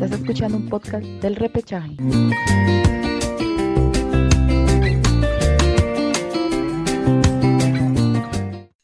Estás 0.00 0.18
escuchando 0.18 0.56
un 0.56 0.66
podcast 0.66 1.04
del 1.04 1.36
repechaje. 1.36 1.94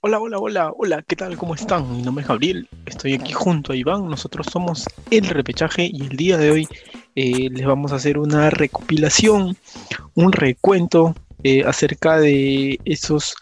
Hola, 0.00 0.20
hola, 0.20 0.38
hola, 0.38 0.72
hola, 0.76 1.02
¿qué 1.08 1.16
tal? 1.16 1.38
¿Cómo 1.38 1.54
están? 1.54 1.90
Mi 1.90 2.02
nombre 2.02 2.20
es 2.20 2.28
Gabriel, 2.28 2.68
estoy 2.84 3.14
aquí 3.14 3.32
junto 3.32 3.72
a 3.72 3.76
Iván, 3.76 4.06
nosotros 4.10 4.46
somos 4.52 4.84
el 5.10 5.26
repechaje 5.26 5.88
y 5.90 6.02
el 6.02 6.18
día 6.18 6.36
de 6.36 6.50
hoy 6.50 6.68
eh, 7.14 7.48
les 7.50 7.64
vamos 7.64 7.92
a 7.92 7.96
hacer 7.96 8.18
una 8.18 8.50
recopilación, 8.50 9.56
un 10.14 10.32
recuento 10.32 11.14
eh, 11.44 11.64
acerca 11.64 12.18
de 12.18 12.78
esos 12.84 13.36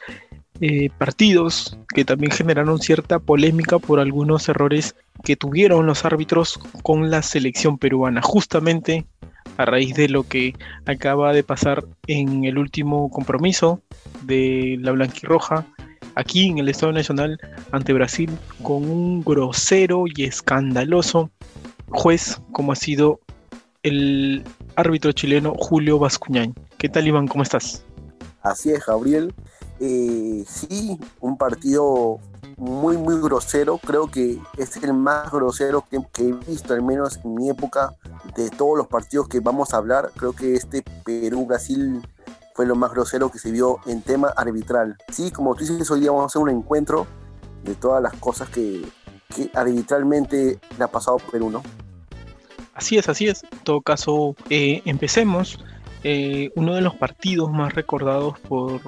eh, 0.61 0.91
partidos 0.98 1.79
que 1.95 2.05
también 2.05 2.30
generaron 2.30 2.79
cierta 2.79 3.18
polémica 3.18 3.79
por 3.79 3.98
algunos 3.98 4.48
errores 4.48 4.95
que 5.23 5.36
tuvieron 5.36 5.86
los 5.86 6.04
árbitros 6.04 6.58
con 6.82 7.11
la 7.11 7.22
selección 7.22 7.79
peruana, 7.79 8.22
justamente 8.22 9.07
a 9.57 9.64
raíz 9.64 9.94
de 9.94 10.08
lo 10.08 10.25
que 10.25 10.54
acaba 10.86 11.32
de 11.32 11.44
pasar 11.44 11.85
en 12.07 12.44
el 12.44 12.58
último 12.58 13.11
compromiso 13.11 13.80
de 14.22 14.77
la 14.80 14.93
blanquirroja 14.93 15.67
aquí 16.14 16.49
en 16.49 16.58
el 16.58 16.68
Estado 16.68 16.93
Nacional 16.93 17.39
ante 17.72 17.93
Brasil 17.93 18.30
con 18.63 18.89
un 18.89 19.22
grosero 19.22 20.05
y 20.07 20.25
escandaloso 20.25 21.30
juez 21.89 22.41
como 22.52 22.72
ha 22.72 22.77
sido 22.77 23.21
el 23.82 24.44
árbitro 24.77 25.13
chileno 25.13 25.55
Julio 25.57 25.99
Bascuñán. 25.99 26.55
¿Qué 26.79 26.89
tal 26.89 27.07
Iván? 27.07 27.29
¿Cómo 27.29 27.43
estás? 27.43 27.85
Así 28.43 28.71
es, 28.71 28.85
Gabriel. 28.86 29.32
Eh, 29.81 30.45
sí, 30.46 30.99
un 31.21 31.37
partido 31.37 32.19
muy, 32.56 32.97
muy 32.97 33.20
grosero. 33.20 33.78
Creo 33.78 34.11
que 34.11 34.39
es 34.56 34.77
el 34.77 34.95
más 34.95 35.31
grosero 35.31 35.84
que, 35.89 35.97
he 35.97 36.33
visto, 36.50 36.75
al 36.75 36.83
menos 36.83 37.20
en 37.25 37.34
mi 37.34 37.50
época, 37.50 37.95
de 38.36 38.50
todos 38.50 38.77
los 38.78 38.86
partidos 38.86 39.28
que 39.28 39.41
vamos 39.41 39.75
a 39.75 39.78
hablar. 39.78 40.11
Creo 40.16 40.33
que 40.33 40.55
este 40.55 40.83
Perú-Brasil 41.05 42.03
fue 42.55 42.66
lo 42.66 42.77
más 42.77 42.92
grosero 42.92 43.31
que 43.31 43.39
se 43.39 43.50
vio 43.50 43.81
en 43.86 44.03
tema 44.03 44.28
arbitral. 44.36 44.97
Sí, 45.12 45.31
como 45.31 45.55
tú 45.55 45.64
dices, 45.64 45.91
hoy 45.91 46.00
día 46.00 46.11
vamos 46.11 46.25
a 46.25 46.27
hacer 46.27 46.42
un 46.42 46.50
encuentro 46.50 47.06
de 47.64 47.75
todas 47.75 48.03
las 48.03 48.14
cosas 48.14 48.48
que, 48.48 48.83
arbitralmente 49.55 50.61
le 50.78 50.84
ha 50.84 50.88
pasado 50.88 51.16
a 51.16 51.31
Perú, 51.31 51.50
¿no? 51.50 51.62
Así 52.75 52.97
es, 52.98 53.09
así 53.09 53.27
es. 53.27 53.42
En 53.42 53.59
todo 53.61 53.81
caso, 53.81 54.36
eh, 54.50 54.83
empecemos. 54.84 55.59
Eh, 56.05 56.53
uno 56.55 56.75
de 56.75 56.83
los 56.83 56.94
partidos 56.94 57.50
más 57.50 57.75
recordados 57.75 58.38
por, 58.41 58.81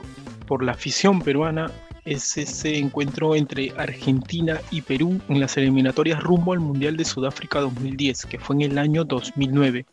por 0.47 0.63
la 0.63 0.73
afición 0.73 1.21
peruana 1.21 1.71
es 2.05 2.39
ese 2.39 2.79
encuentro 2.79 3.35
entre 3.35 3.73
Argentina 3.77 4.61
y 4.71 4.81
Perú 4.81 5.21
en 5.29 5.41
las 5.41 5.57
eliminatorias 5.57 6.23
rumbo 6.23 6.53
al 6.53 6.61
Mundial 6.61 6.97
de 6.97 7.05
Sudáfrica 7.05 7.61
2010, 7.61 8.27
que 8.27 8.39
fue 8.39 8.57
en 8.57 8.63
el 8.63 8.79
año 8.79 9.05
2009. 9.05 9.85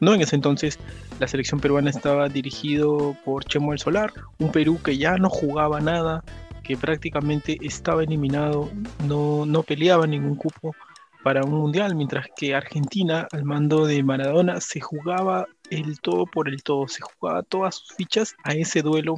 No, 0.00 0.14
en 0.14 0.20
ese 0.20 0.36
entonces 0.36 0.78
la 1.18 1.26
selección 1.26 1.60
peruana 1.60 1.90
estaba 1.90 2.28
dirigido 2.28 3.16
por 3.24 3.44
Chemo 3.44 3.72
el 3.72 3.78
Solar, 3.78 4.12
un 4.38 4.52
Perú 4.52 4.78
que 4.82 4.96
ya 4.96 5.16
no 5.16 5.28
jugaba 5.28 5.80
nada, 5.80 6.22
que 6.62 6.76
prácticamente 6.76 7.58
estaba 7.62 8.04
eliminado, 8.04 8.70
no, 9.06 9.44
no 9.44 9.62
peleaba 9.62 10.06
ningún 10.06 10.36
cupo 10.36 10.74
para 11.24 11.42
un 11.42 11.54
mundial, 11.54 11.96
mientras 11.96 12.26
que 12.36 12.54
Argentina, 12.54 13.26
al 13.32 13.44
mando 13.44 13.86
de 13.86 14.02
Maradona, 14.04 14.60
se 14.60 14.80
jugaba 14.80 15.46
el 15.70 16.00
todo 16.00 16.26
por 16.26 16.48
el 16.48 16.62
todo, 16.62 16.86
se 16.86 17.00
jugaba 17.02 17.42
todas 17.42 17.76
sus 17.76 17.96
fichas 17.96 18.36
a 18.44 18.52
ese 18.52 18.82
duelo 18.82 19.16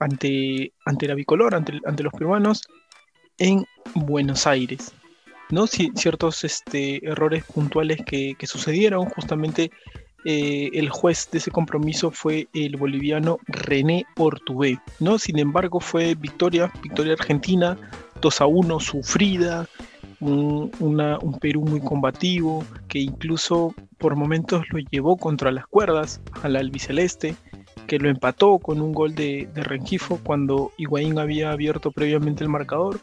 ante, 0.00 0.72
ante 0.84 1.06
la 1.06 1.14
bicolor, 1.14 1.54
ante, 1.54 1.78
ante 1.84 2.02
los 2.02 2.12
peruanos, 2.12 2.62
en 3.38 3.64
Buenos 3.94 4.46
Aires. 4.46 4.92
¿no? 5.50 5.66
ciertos 5.66 6.44
este, 6.44 7.04
errores 7.06 7.44
puntuales 7.44 8.00
que, 8.04 8.36
sucedieron, 8.42 9.06
justamente 9.06 9.70
eh, 10.24 10.70
el 10.74 10.90
juez 10.90 11.28
de 11.32 11.38
ese 11.38 11.50
compromiso 11.50 12.10
fue 12.10 12.48
el 12.52 12.76
boliviano 12.76 13.38
René 13.46 14.04
Ortubé, 14.16 14.78
¿no? 15.00 15.18
Sin 15.18 15.38
embargo, 15.38 15.80
fue 15.80 16.14
victoria, 16.14 16.70
victoria 16.82 17.14
argentina, 17.14 17.76
2 18.20 18.40
a 18.40 18.46
1, 18.46 18.80
sufrida, 18.80 19.66
un, 20.20 20.70
un, 20.78 21.38
Perú 21.40 21.62
muy 21.62 21.80
combativo, 21.80 22.64
que 22.88 22.98
incluso 22.98 23.74
por 23.96 24.14
momentos 24.14 24.64
lo 24.70 24.78
llevó 24.90 25.16
contra 25.16 25.50
las 25.50 25.66
cuerdas 25.66 26.20
al 26.42 26.56
albiceleste, 26.56 27.34
que 27.90 27.98
lo 27.98 28.08
empató 28.08 28.60
con 28.60 28.80
un 28.80 28.92
gol 28.92 29.16
de, 29.16 29.48
Rengifo 29.52 30.20
cuando 30.22 30.70
Higuaín 30.76 31.18
había 31.18 31.50
abierto 31.50 31.90
previamente 31.90 32.44
el 32.44 32.48
marcador. 32.48 33.00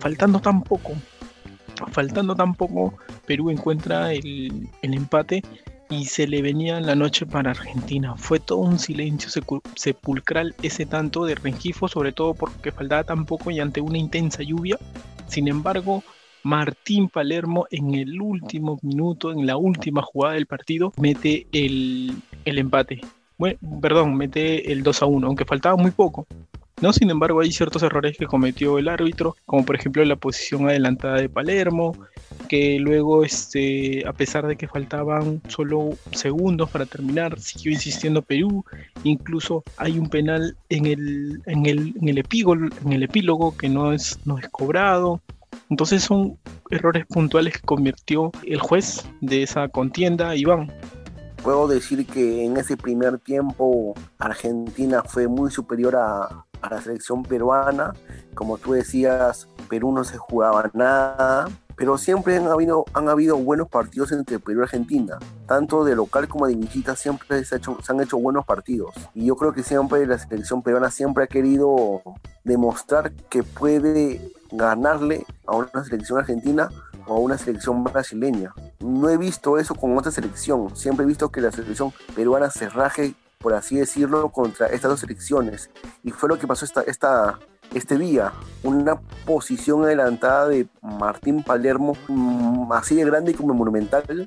Faltando 0.00 0.40
tan 0.40 0.62
poco, 0.62 0.94
faltando 1.90 2.34
tan 2.34 2.54
Perú 3.26 3.50
encuentra 3.50 4.14
el, 4.14 4.70
empate 4.80 5.42
y 5.90 6.06
se 6.06 6.26
le 6.26 6.40
venía 6.40 6.80
la 6.80 6.94
noche 6.94 7.26
para 7.26 7.50
Argentina. 7.50 8.16
Fue 8.16 8.40
todo 8.40 8.60
un 8.60 8.78
silencio 8.78 9.28
sepulcral 9.76 10.54
ese 10.62 10.86
tanto 10.86 11.26
de 11.26 11.34
Rengifo, 11.34 11.86
sobre 11.86 12.12
todo 12.12 12.32
porque 12.32 12.72
faltaba 12.72 13.04
tan 13.04 13.26
poco 13.26 13.50
y 13.50 13.60
ante 13.60 13.82
una 13.82 13.98
intensa 13.98 14.42
lluvia. 14.42 14.78
Sin 15.28 15.46
embargo, 15.46 16.02
Martín 16.42 17.10
Palermo 17.10 17.66
en 17.70 17.94
el 17.94 18.18
último 18.18 18.78
minuto, 18.80 19.30
en 19.30 19.44
la 19.46 19.58
última 19.58 20.00
jugada 20.00 20.36
del 20.36 20.46
partido, 20.46 20.94
mete 20.96 21.46
el, 21.52 22.16
el 22.46 22.56
empate 22.56 23.02
perdón, 23.80 24.16
mete 24.16 24.72
el 24.72 24.82
2 24.82 25.02
a 25.02 25.06
1, 25.06 25.26
aunque 25.26 25.44
faltaba 25.44 25.76
muy 25.76 25.90
poco. 25.90 26.26
¿no? 26.82 26.92
Sin 26.92 27.08
embargo, 27.10 27.40
hay 27.40 27.52
ciertos 27.52 27.82
errores 27.84 28.18
que 28.18 28.26
cometió 28.26 28.76
el 28.76 28.88
árbitro, 28.88 29.36
como 29.46 29.64
por 29.64 29.76
ejemplo 29.76 30.04
la 30.04 30.16
posición 30.16 30.68
adelantada 30.68 31.20
de 31.20 31.28
Palermo, 31.28 31.92
que 32.48 32.78
luego, 32.80 33.24
este, 33.24 34.06
a 34.06 34.12
pesar 34.12 34.48
de 34.48 34.56
que 34.56 34.66
faltaban 34.66 35.40
solo 35.46 35.90
segundos 36.10 36.70
para 36.70 36.84
terminar, 36.84 37.38
siguió 37.38 37.72
insistiendo 37.72 38.20
Perú. 38.20 38.64
Incluso 39.04 39.62
hay 39.76 39.98
un 39.98 40.08
penal 40.08 40.56
en 40.68 40.86
el, 40.86 41.40
en 41.46 41.66
el, 41.66 41.94
en 42.00 42.08
el, 42.08 42.18
epílogo, 42.18 42.54
en 42.84 42.92
el 42.92 43.04
epílogo 43.04 43.56
que 43.56 43.68
no 43.68 43.92
es, 43.92 44.18
no 44.24 44.38
es 44.38 44.48
cobrado. 44.48 45.20
Entonces 45.70 46.02
son 46.02 46.36
errores 46.70 47.06
puntuales 47.06 47.54
que 47.54 47.60
convirtió 47.60 48.32
el 48.44 48.58
juez 48.58 49.06
de 49.20 49.44
esa 49.44 49.68
contienda, 49.68 50.34
Iván 50.34 50.72
puedo 51.42 51.66
decir 51.66 52.06
que 52.06 52.44
en 52.44 52.56
ese 52.56 52.76
primer 52.76 53.18
tiempo 53.18 53.94
Argentina 54.18 55.02
fue 55.02 55.28
muy 55.28 55.50
superior 55.50 55.96
a, 55.96 56.44
la 56.70 56.80
selección 56.80 57.24
peruana. 57.24 57.92
Como 58.34 58.56
tú 58.56 58.72
decías, 58.72 59.48
Perú 59.68 59.92
no 59.92 60.04
se 60.04 60.16
jugaba 60.16 60.70
nada, 60.74 61.48
pero 61.76 61.98
siempre 61.98 62.36
han 62.36 62.46
habido, 62.46 62.84
han 62.94 63.08
habido 63.08 63.36
buenos 63.36 63.68
partidos 63.68 64.12
entre 64.12 64.38
Perú 64.38 64.60
y 64.60 64.62
Argentina. 64.62 65.18
Tanto 65.46 65.84
de 65.84 65.96
local 65.96 66.28
como 66.28 66.46
de 66.46 66.54
visita 66.54 66.94
siempre 66.94 67.44
se 67.44 67.56
han 67.88 68.00
hecho 68.00 68.18
buenos 68.18 68.46
partidos. 68.46 68.94
Y 69.14 69.26
yo 69.26 69.34
creo 69.34 69.52
que 69.52 69.64
siempre 69.64 70.06
la 70.06 70.18
selección 70.18 70.62
peruana 70.62 70.90
siempre 70.90 71.24
ha 71.24 71.26
querido 71.26 72.02
demostrar 72.44 73.12
que 73.28 73.42
puede 73.42 74.32
ganarle 74.52 75.26
a 75.46 75.56
una 75.56 75.84
selección 75.84 76.20
argentina 76.20 76.68
o 77.06 77.20
una 77.20 77.38
selección 77.38 77.84
brasileña. 77.84 78.54
No 78.80 79.08
he 79.08 79.16
visto 79.16 79.58
eso 79.58 79.74
con 79.74 79.96
otra 79.96 80.10
selección. 80.10 80.74
Siempre 80.76 81.04
he 81.04 81.08
visto 81.08 81.30
que 81.30 81.40
la 81.40 81.52
selección 81.52 81.92
peruana 82.14 82.50
se 82.50 82.68
raje, 82.68 83.14
por 83.38 83.54
así 83.54 83.76
decirlo, 83.76 84.30
contra 84.30 84.66
estas 84.66 84.90
dos 84.90 85.00
selecciones. 85.00 85.70
Y 86.02 86.10
fue 86.10 86.28
lo 86.28 86.38
que 86.38 86.46
pasó 86.46 86.64
esta, 86.64 86.82
esta, 86.82 87.38
este 87.74 87.98
día. 87.98 88.32
Una 88.62 89.00
posición 89.26 89.84
adelantada 89.84 90.48
de 90.48 90.68
Martín 90.80 91.42
Palermo, 91.42 91.94
mm, 92.08 92.72
así 92.72 92.94
de 92.94 93.04
grande 93.04 93.34
como 93.34 93.54
monumental, 93.54 94.26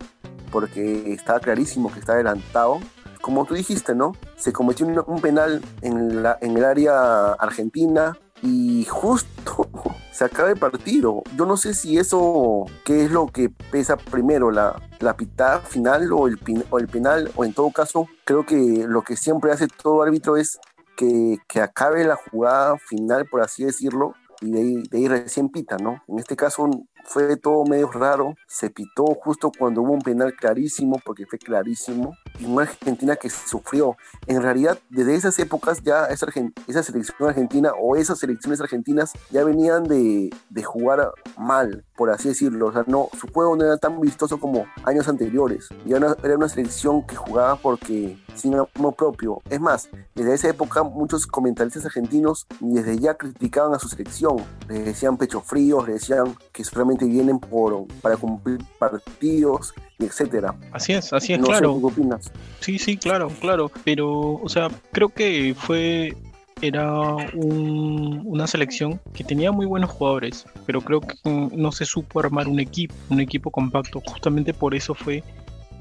porque 0.51 1.13
estaba 1.13 1.39
clarísimo 1.39 1.91
que 1.91 1.99
está 1.99 2.13
adelantado. 2.13 2.79
Como 3.21 3.45
tú 3.45 3.55
dijiste, 3.55 3.95
¿no? 3.95 4.13
Se 4.37 4.53
cometió 4.53 4.85
un, 4.85 5.19
penal 5.19 5.61
en, 5.81 6.21
la, 6.21 6.37
en 6.41 6.55
el 6.57 6.63
área 6.63 7.33
argentina 7.33 8.15
y 8.45 8.85
justo 8.85 9.67
se 10.11 10.23
acaba 10.23 10.49
el 10.49 10.57
partido. 10.57 11.23
Yo 11.35 11.45
no 11.45 11.57
sé 11.57 11.73
si 11.73 11.97
eso, 11.97 12.65
qué 12.85 13.05
es 13.05 13.11
lo 13.11 13.27
que 13.27 13.49
pesa 13.49 13.97
primero, 13.97 14.51
la, 14.51 14.81
la 14.99 15.17
pitada 15.17 15.59
final 15.59 16.13
o 16.13 16.27
el, 16.27 16.39
o 16.69 16.79
el 16.79 16.87
penal, 16.87 17.31
o 17.35 17.43
en 17.43 17.53
todo 17.53 17.71
caso, 17.71 18.07
creo 18.23 18.45
que 18.45 18.85
lo 18.87 19.01
que 19.01 19.17
siempre 19.17 19.51
hace 19.51 19.67
todo 19.67 20.03
árbitro 20.03 20.37
es 20.37 20.59
que, 20.95 21.37
que 21.47 21.59
acabe 21.59 22.05
la 22.05 22.15
jugada 22.15 22.77
final, 22.77 23.25
por 23.25 23.41
así 23.41 23.65
decirlo, 23.65 24.13
y 24.41 24.51
de 24.51 24.59
ahí, 24.59 24.83
de 24.89 24.97
ahí 24.97 25.07
recién 25.07 25.49
pita, 25.49 25.77
¿no? 25.77 26.03
En 26.07 26.19
este 26.19 26.35
caso 26.35 26.69
fue 27.03 27.37
todo 27.37 27.65
medio 27.65 27.89
raro, 27.91 28.35
se 28.47 28.69
pitó 28.69 29.05
justo 29.21 29.51
cuando 29.57 29.81
hubo 29.81 29.93
un 29.93 30.01
penal 30.01 30.33
clarísimo, 30.35 30.99
porque 31.03 31.25
fue 31.25 31.39
clarísimo, 31.39 32.15
y 32.39 32.45
una 32.45 32.63
Argentina 32.63 33.15
que 33.15 33.29
sufrió. 33.29 33.97
En 34.27 34.41
realidad, 34.41 34.79
desde 34.89 35.15
esas 35.15 35.37
épocas 35.39 35.81
ya 35.83 36.05
esa, 36.05 36.83
selección 36.83 37.29
argentina 37.29 37.71
o 37.79 37.95
esas 37.95 38.19
selecciones 38.19 38.61
argentinas 38.61 39.13
ya 39.31 39.43
venían 39.43 39.83
de, 39.83 40.29
de, 40.49 40.63
jugar 40.63 41.11
mal, 41.37 41.85
por 41.95 42.09
así 42.09 42.29
decirlo. 42.29 42.67
O 42.67 42.73
sea, 42.73 42.83
no, 42.87 43.09
su 43.19 43.27
juego 43.27 43.55
no 43.55 43.65
era 43.65 43.77
tan 43.77 43.99
vistoso 44.01 44.39
como 44.39 44.65
años 44.83 45.07
anteriores. 45.07 45.69
Ya 45.85 45.97
era 45.97 46.35
una 46.35 46.49
selección 46.49 47.05
que 47.05 47.15
jugaba 47.15 47.55
porque 47.57 48.17
sin 48.35 48.53
amor 48.53 48.95
propio. 48.95 49.41
Es 49.49 49.59
más, 49.59 49.89
desde 50.13 50.33
esa 50.33 50.49
época 50.49 50.83
muchos 50.83 51.25
comentaristas 51.27 51.85
argentinos 51.85 52.47
desde 52.59 52.97
ya 52.99 53.15
criticaban 53.15 53.73
a 53.73 53.79
su 53.79 53.87
selección. 53.87 54.37
Le 54.67 54.79
decían 54.79 55.17
pecho 55.17 55.41
fríos, 55.41 55.87
le 55.87 55.93
decían 55.93 56.35
que 56.51 56.63
solamente 56.63 57.05
vienen 57.05 57.39
por, 57.39 57.87
para 58.01 58.17
cumplir 58.17 58.59
partidos 58.79 59.73
y 59.99 60.05
etcétera. 60.05 60.53
Así 60.71 60.93
es, 60.93 61.11
así 61.13 61.33
es, 61.33 61.39
No 61.39 61.45
sé, 61.45 61.51
claro. 61.51 61.73
¿tú 61.73 61.79
qué 61.81 61.87
opinas? 62.01 62.31
Sí, 62.59 62.77
sí, 62.79 62.97
claro, 62.97 63.29
claro. 63.39 63.71
Pero, 63.83 64.33
o 64.33 64.49
sea, 64.49 64.69
creo 64.91 65.09
que 65.09 65.55
fue. 65.57 66.15
Era 66.61 66.89
un- 67.33 68.21
una 68.25 68.47
selección 68.47 68.99
que 69.13 69.25
tenía 69.25 69.51
muy 69.51 69.65
buenos 69.65 69.89
jugadores, 69.91 70.45
pero 70.65 70.79
creo 70.79 71.01
que 71.01 71.15
no 71.25 71.71
se 71.73 71.85
supo 71.85 72.21
armar 72.21 72.47
un 72.47 72.61
equipo, 72.61 72.95
un 73.09 73.19
equipo 73.19 73.51
compacto. 73.51 74.01
Justamente 74.05 74.53
por 74.53 74.73
eso 74.73 74.95
fue 74.95 75.21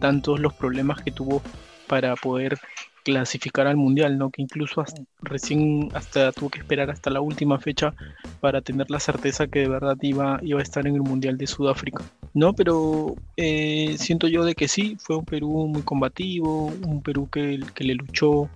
tantos 0.00 0.40
los 0.40 0.52
problemas 0.52 1.00
que 1.00 1.12
tuvo 1.12 1.40
para 1.87 2.17
poder 2.17 2.58
clasificar 3.04 3.66
al 3.66 3.76
mundial, 3.76 4.18
¿no? 4.18 4.30
Que 4.30 4.42
incluso 4.42 4.80
hasta- 4.80 5.02
recién 5.22 5.90
hasta 5.94 6.32
tuvo 6.32 6.50
que 6.50 6.58
esperar 6.58 6.90
hasta 6.90 7.10
la 7.10 7.20
última 7.20 7.58
fecha 7.60 7.94
para 8.40 8.60
tener 8.60 8.90
la 8.90 8.98
certeza 8.98 9.46
que 9.46 9.60
de 9.60 9.68
verdad 9.68 9.96
iba, 10.02 10.40
iba 10.42 10.58
a 10.58 10.62
estar 10.62 10.86
en 10.86 10.96
el 10.96 11.02
mundial 11.02 11.38
de 11.38 11.46
Sudáfrica. 11.46 12.02
No, 12.32 12.52
pero 12.52 13.14
eh, 13.36 13.94
siento 13.98 14.26
yo 14.26 14.44
de 14.44 14.54
que 14.54 14.66
sí, 14.66 14.96
fue 14.98 15.16
un 15.16 15.24
Perú 15.24 15.66
muy 15.68 15.82
combativo, 15.82 16.66
un 16.66 17.00
Perú 17.02 17.28
que, 17.30 17.60
que 17.74 17.84
le 17.84 17.94
luchó, 17.94 18.48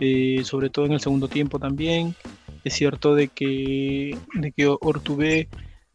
eh, 0.00 0.42
sobre 0.44 0.70
todo 0.70 0.86
en 0.86 0.92
el 0.92 1.00
segundo 1.00 1.28
tiempo 1.28 1.58
también. 1.58 2.14
Es 2.64 2.74
cierto 2.74 3.14
de 3.14 3.28
que, 3.28 4.18
de 4.34 4.52
que 4.52 4.66
Ortubé 4.66 5.48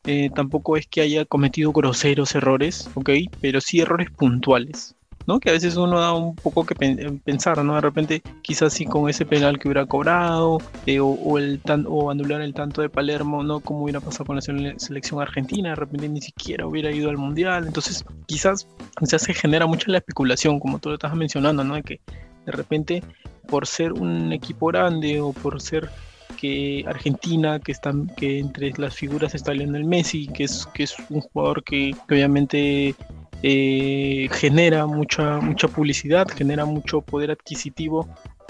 eh, 0.06 0.30
tampoco 0.34 0.78
es 0.78 0.88
que 0.88 1.02
haya 1.02 1.26
cometido 1.26 1.72
groseros 1.74 2.34
errores, 2.36 2.90
¿ok? 2.96 3.10
Pero 3.42 3.60
sí 3.60 3.82
errores 3.82 4.10
puntuales, 4.12 4.96
¿no? 5.28 5.40
Que 5.40 5.50
a 5.50 5.54
veces 5.54 5.76
uno 5.76 6.00
da 6.00 6.14
un 6.14 6.36
poco 6.36 6.66
que 6.66 6.74
pen- 6.74 7.20
pensar, 7.24 7.64
¿no? 7.64 7.76
De 7.76 7.82
repente, 7.82 8.24
quizás 8.42 8.74
sí 8.74 8.86
con 8.86 9.10
ese 9.10 9.26
penal 9.26 9.60
que 9.60 9.68
hubiera 9.68 9.86
cobrado, 9.86 10.58
eh, 10.86 11.00
o, 11.00 11.08
o 11.10 11.38
el 11.38 11.62
o 11.88 12.10
anular 12.10 12.42
el 12.42 12.54
tanto 12.54 12.82
de 12.82 12.90
Palermo, 12.90 13.44
¿no? 13.44 13.60
Como 13.60 13.84
hubiera 13.84 14.00
pasado 14.00 14.26
con 14.26 14.38
la 14.38 14.42
sele- 14.42 14.80
selección 14.80 15.22
argentina, 15.22 15.70
de 15.70 15.76
repente 15.76 16.10
ni 16.10 16.22
siquiera 16.22 16.66
hubiera 16.66 16.92
ido 16.92 17.10
al 17.10 17.18
mundial. 17.18 17.68
Entonces, 17.68 18.04
quizás, 18.26 18.68
quizás 19.00 19.22
se 19.22 19.34
genera 19.34 19.68
mucho 19.68 19.92
la 19.92 19.98
especulación, 20.00 20.60
como 20.60 20.80
tú 20.80 20.90
lo 20.90 20.96
estabas 20.96 21.18
mencionando, 21.18 21.64
¿no? 21.64 21.76
De 21.76 21.84
que 21.84 22.00
de 22.46 22.52
repente, 22.54 23.04
por 23.50 23.68
ser 23.68 23.94
un 23.94 24.32
equipo 24.32 24.68
grande 24.68 25.20
o 25.20 25.34
por 25.34 25.62
ser 25.62 25.90
que 26.38 26.86
Argentina, 26.88 27.60
que 27.60 27.74
que 28.16 28.40
entre 28.40 28.72
las 28.78 28.96
figuras 28.96 29.36
está 29.36 29.54
Lionel 29.54 29.84
Messi, 29.84 30.28
que 30.28 30.44
es, 30.46 30.68
que 30.74 30.84
es 30.84 30.96
un 31.10 31.22
jugador 31.22 31.64
que 31.64 31.96
obviamente 32.10 32.96
eh, 33.44 34.28
genera 34.32 34.86
mucha, 34.86 35.40
mucha 35.40 35.68
publicidad, 35.68 36.28
genera 36.28 36.66
mucho 36.66 37.02
poder 37.02 37.32
adquisitivo 37.32 38.08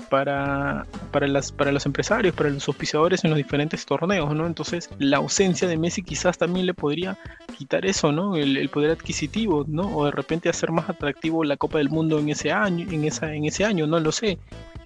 para, 0.10 0.86
para, 1.12 1.28
las, 1.28 1.52
para 1.52 1.72
los 1.72 1.86
empresarios, 1.86 2.34
para 2.34 2.50
los 2.50 2.68
auspiciadores 2.68 3.24
en 3.24 3.32
los 3.32 3.38
diferentes 3.38 3.86
torneos, 3.86 4.34
¿no? 4.34 4.48
Entonces, 4.48 4.90
la 5.00 5.18
ausencia 5.18 5.68
de 5.68 5.78
Messi 5.78 6.04
quizás 6.04 6.38
también 6.38 6.66
le 6.66 6.74
podría 6.74 7.18
quitar 7.58 7.86
eso, 7.86 8.12
¿no? 8.12 8.36
El, 8.36 8.70
poder 8.70 8.92
adquisitivo, 8.92 9.66
¿no? 9.68 9.84
O 9.96 10.06
de 10.06 10.12
repente 10.12 10.50
hacer 10.50 10.72
más 10.72 10.90
atractivo 10.90 11.44
la 11.44 11.58
Copa 11.58 11.80
del 11.80 11.90
Mundo 11.90 12.20
en 12.20 12.30
ese 12.30 12.52
año, 12.52 12.88
en 12.90 13.04
esa, 13.04 13.34
en 13.34 13.46
ese 13.46 13.66
año, 13.66 13.88
no 13.88 14.00
lo 14.00 14.12
sé. 14.12 14.38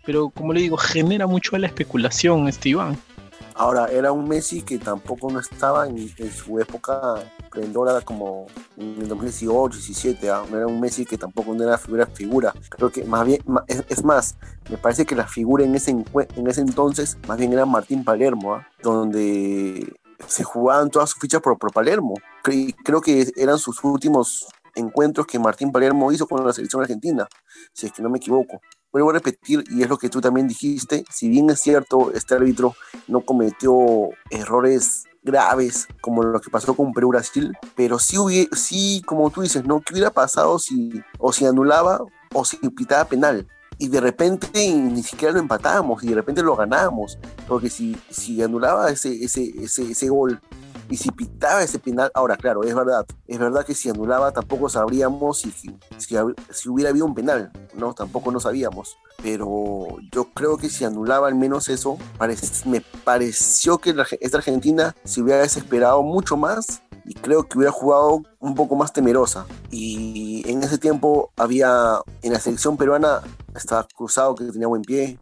Pero 0.04 0.30
como 0.30 0.54
le 0.54 0.62
digo, 0.62 0.78
genera 0.78 1.28
mucho 1.28 1.58
la 1.58 1.68
especulación, 1.68 2.48
este 2.48 2.70
Iván. 2.70 2.98
Ahora, 3.56 3.88
era 3.88 4.12
un 4.12 4.28
Messi 4.28 4.62
que 4.62 4.80
tampoco 4.80 5.30
no 5.32 5.40
estaba 5.40 5.88
en, 5.88 5.98
su 6.32 6.60
época 6.60 7.16
esplendora 7.40 8.02
como 8.02 8.48
en 8.78 9.02
el 9.02 9.08
2018, 9.08 9.78
17, 9.78 10.30
¿ah? 10.30 10.44
no 10.50 10.58
era 10.58 10.68
un 10.68 10.80
Messi 10.80 11.06
que 11.06 11.18
tampoco 11.18 11.54
no 11.54 11.64
era 11.64 11.78
figura 11.78 12.06
figura. 12.08 12.54
Creo 12.70 12.92
que 12.92 13.04
más 13.04 13.26
bien, 13.26 13.42
es, 13.68 14.04
más, 14.04 14.36
me 14.70 14.78
parece 14.78 15.06
que 15.06 15.16
la 15.16 15.28
figura 15.28 15.64
en 15.66 15.76
ese, 15.76 15.92
en 15.92 16.48
ese 16.48 16.62
entonces 16.62 17.18
más 17.28 17.38
bien 17.38 17.54
era 17.54 17.66
Martín 17.66 18.04
Palermo, 18.04 18.56
¿ah? 18.56 18.68
donde 18.82 19.94
se 20.28 20.44
jugaban 20.44 20.90
todas 20.90 21.10
sus 21.10 21.20
fichas 21.20 21.42
por, 21.42 21.58
por 21.58 21.72
Palermo. 21.74 22.16
Cre- 22.44 22.76
creo 22.84 23.02
que 23.02 23.32
eran 23.36 23.58
sus 23.58 23.84
últimos 23.84 24.48
encuentros 24.76 25.28
que 25.28 25.40
Martín 25.40 25.72
Palermo 25.72 26.12
hizo 26.12 26.28
con 26.28 26.46
la 26.46 26.54
selección 26.54 26.82
argentina, 26.82 27.28
si 27.74 27.88
es 27.88 27.92
que 27.92 28.02
no 28.02 28.10
me 28.10 28.18
equivoco. 28.18 28.62
Vuelvo 28.92 29.12
a 29.12 29.14
repetir, 29.14 29.64
y 29.70 29.84
es 29.84 29.90
lo 29.90 29.98
que 29.98 30.10
tú 30.10 30.20
también 30.20 30.48
dijiste, 30.48 31.06
si 31.10 31.30
bien 31.30 31.50
es 31.50 31.62
cierto, 31.62 32.12
este 32.14 32.36
árbitro 32.36 32.76
no 33.08 33.22
cometió 33.22 34.10
errores 34.30 35.06
graves 35.24 35.88
como 36.02 36.24
lo 36.24 36.42
que 36.42 36.50
pasó 36.50 36.76
con 36.76 36.94
Perú-Brasil, 36.94 37.54
pero 37.76 38.00
sí, 38.00 38.50
sí, 38.54 39.02
como 39.06 39.30
tú 39.30 39.42
dices, 39.42 39.66
¿no? 39.66 39.82
¿Qué 39.82 39.94
hubiera 39.94 40.10
pasado 40.10 40.60
si 40.60 41.02
o 41.20 41.32
si 41.32 41.46
anulaba 41.46 42.02
o 42.34 42.44
si 42.44 42.58
pitaba 42.58 43.06
penal? 43.06 43.48
Y 43.78 43.88
de 43.88 44.02
repente 44.02 44.50
ni 44.54 45.04
siquiera 45.04 45.34
lo 45.34 45.40
empatábamos 45.40 46.04
y 46.04 46.10
de 46.10 46.16
repente 46.16 46.44
lo 46.44 46.56
ganábamos, 46.56 47.18
porque 47.48 47.70
si, 47.70 47.98
si 48.10 48.42
anulaba 48.42 48.92
ese, 48.92 49.24
ese, 49.24 49.54
ese, 49.58 49.92
ese 49.92 50.10
gol 50.10 50.40
y 50.92 50.98
si 50.98 51.10
pitaba 51.10 51.64
ese 51.64 51.80
penal, 51.80 52.12
ahora 52.14 52.38
claro, 52.38 52.64
es 52.64 52.76
verdad, 52.76 53.06
es 53.26 53.40
verdad 53.40 53.66
que 53.66 53.74
si 53.74 53.90
anulaba 53.90 54.32
tampoco 54.32 54.70
sabríamos 54.70 55.40
si, 55.40 55.52
si, 55.52 55.76
si 55.98 56.70
hubiera 56.70 56.90
habido 56.92 57.06
un 57.06 57.16
penal, 57.16 57.52
¿no? 57.76 57.94
Tampoco 57.94 58.32
no 58.32 58.40
sabíamos, 58.40 58.98
pero 59.24 59.88
yo 60.12 60.26
creo 60.34 60.58
que 60.58 60.70
si 60.70 60.84
anulaba 60.84 61.28
al 61.28 61.36
menos 61.36 61.70
eso, 61.70 61.98
parec- 62.20 62.66
me 62.66 62.82
pareció 62.82 63.78
que 63.78 63.94
la, 63.94 64.06
esta 64.20 64.38
Argentina 64.38 64.96
se 65.04 65.22
hubiera 65.22 65.42
desesperado 65.42 66.04
mucho 66.04 66.36
más 66.38 66.82
y 67.06 67.16
creo 67.16 67.48
que 67.48 67.58
hubiera 67.58 67.72
jugado 67.72 68.22
un 68.40 68.54
poco 68.54 68.76
más 68.76 68.94
temerosa. 68.94 69.46
Y 69.72 70.44
en 70.48 70.62
ese 70.62 70.78
tiempo 70.78 71.32
había, 71.36 72.00
en 72.22 72.34
la 72.34 72.40
selección 72.40 72.78
peruana, 72.78 73.22
estaba 73.56 73.88
Cruzado 73.96 74.36
que 74.36 74.46
tenía 74.46 74.68
buen 74.68 74.84
pie, 74.84 75.18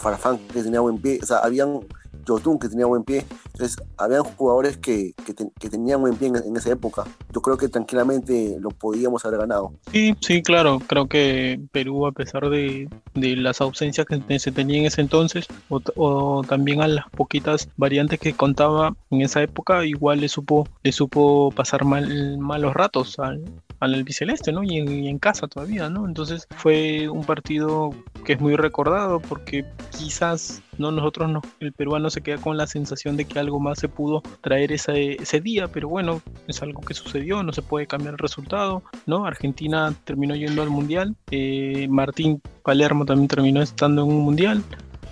Farfán 0.00 0.38
que 0.48 0.62
tenía 0.62 0.80
buen 0.80 0.98
pie, 0.98 1.18
o 1.22 1.26
sea, 1.26 1.38
habían 1.38 1.80
Yotun 2.26 2.58
que 2.58 2.68
tenía 2.68 2.86
buen 2.86 3.04
pie, 3.04 3.24
entonces 3.52 3.76
habían 3.96 4.24
jugadores 4.24 4.76
que, 4.76 5.12
que, 5.24 5.32
te- 5.34 5.48
que 5.58 5.70
tenían 5.70 6.00
buen 6.00 6.14
pie 6.16 6.28
en, 6.28 6.36
en 6.36 6.56
esa 6.56 6.70
época. 6.70 7.04
Yo 7.32 7.40
creo 7.40 7.56
que 7.56 7.68
tranquilamente 7.68 8.56
lo 8.60 8.70
podíamos 8.70 9.24
haber 9.24 9.40
ganado. 9.40 9.72
Sí, 9.92 10.14
sí, 10.20 10.42
claro. 10.42 10.80
Creo 10.86 11.06
que 11.06 11.60
Perú, 11.72 12.06
a 12.06 12.12
pesar 12.12 12.48
de, 12.50 12.88
de 13.14 13.36
las 13.36 13.60
ausencias 13.60 14.06
que 14.06 14.38
se 14.38 14.52
tenían 14.52 14.80
en 14.80 14.86
ese 14.86 15.00
entonces, 15.00 15.46
o, 15.68 15.80
o 15.96 16.42
también 16.42 16.82
a 16.82 16.88
las 16.88 17.08
poquitas 17.10 17.68
variantes 17.76 18.18
que 18.18 18.32
contaba 18.32 18.94
en 19.10 19.20
esa 19.22 19.42
época, 19.42 19.84
igual 19.86 20.20
le 20.20 20.28
supo, 20.28 20.68
le 20.82 20.92
supo 20.92 21.50
pasar 21.52 21.84
mal, 21.84 22.38
malos 22.38 22.74
ratos 22.74 23.18
al, 23.18 23.42
al 23.80 23.94
albiceleste, 23.94 24.52
¿no? 24.52 24.62
Y 24.62 24.78
en, 24.78 25.04
y 25.04 25.08
en 25.08 25.18
casa 25.18 25.46
todavía, 25.48 25.88
¿no? 25.90 26.06
Entonces 26.06 26.46
fue 26.56 27.08
un 27.08 27.24
partido 27.24 27.90
que 28.24 28.34
es 28.34 28.40
muy 28.40 28.56
recordado 28.56 29.20
porque 29.20 29.64
quizás 29.96 30.62
no 30.78 30.90
nosotros 30.90 31.30
no, 31.30 31.42
el 31.60 31.72
peruano 31.72 32.10
se 32.10 32.20
queda 32.20 32.38
con 32.38 32.56
la 32.56 32.66
sensación 32.66 33.16
de 33.16 33.24
que 33.24 33.38
algo 33.38 33.60
más 33.60 33.78
se 33.78 33.88
pudo 33.88 34.22
traer 34.40 34.72
ese, 34.72 35.14
ese 35.14 35.40
día, 35.40 35.68
pero 35.68 35.88
bueno, 35.88 36.20
es 36.46 36.62
algo 36.62 36.80
que 36.80 36.94
sucedió, 36.94 37.42
no 37.42 37.52
se 37.52 37.62
puede 37.62 37.86
cambiar 37.86 38.14
el 38.14 38.18
resultado, 38.18 38.82
¿no? 39.06 39.26
Argentina 39.26 39.94
terminó 40.04 40.34
yendo 40.34 40.62
al 40.62 40.70
mundial, 40.70 41.14
eh, 41.30 41.86
Martín 41.88 42.42
Palermo 42.62 43.04
también 43.04 43.28
terminó 43.28 43.62
estando 43.62 44.02
en 44.02 44.08
un 44.08 44.20
mundial. 44.20 44.62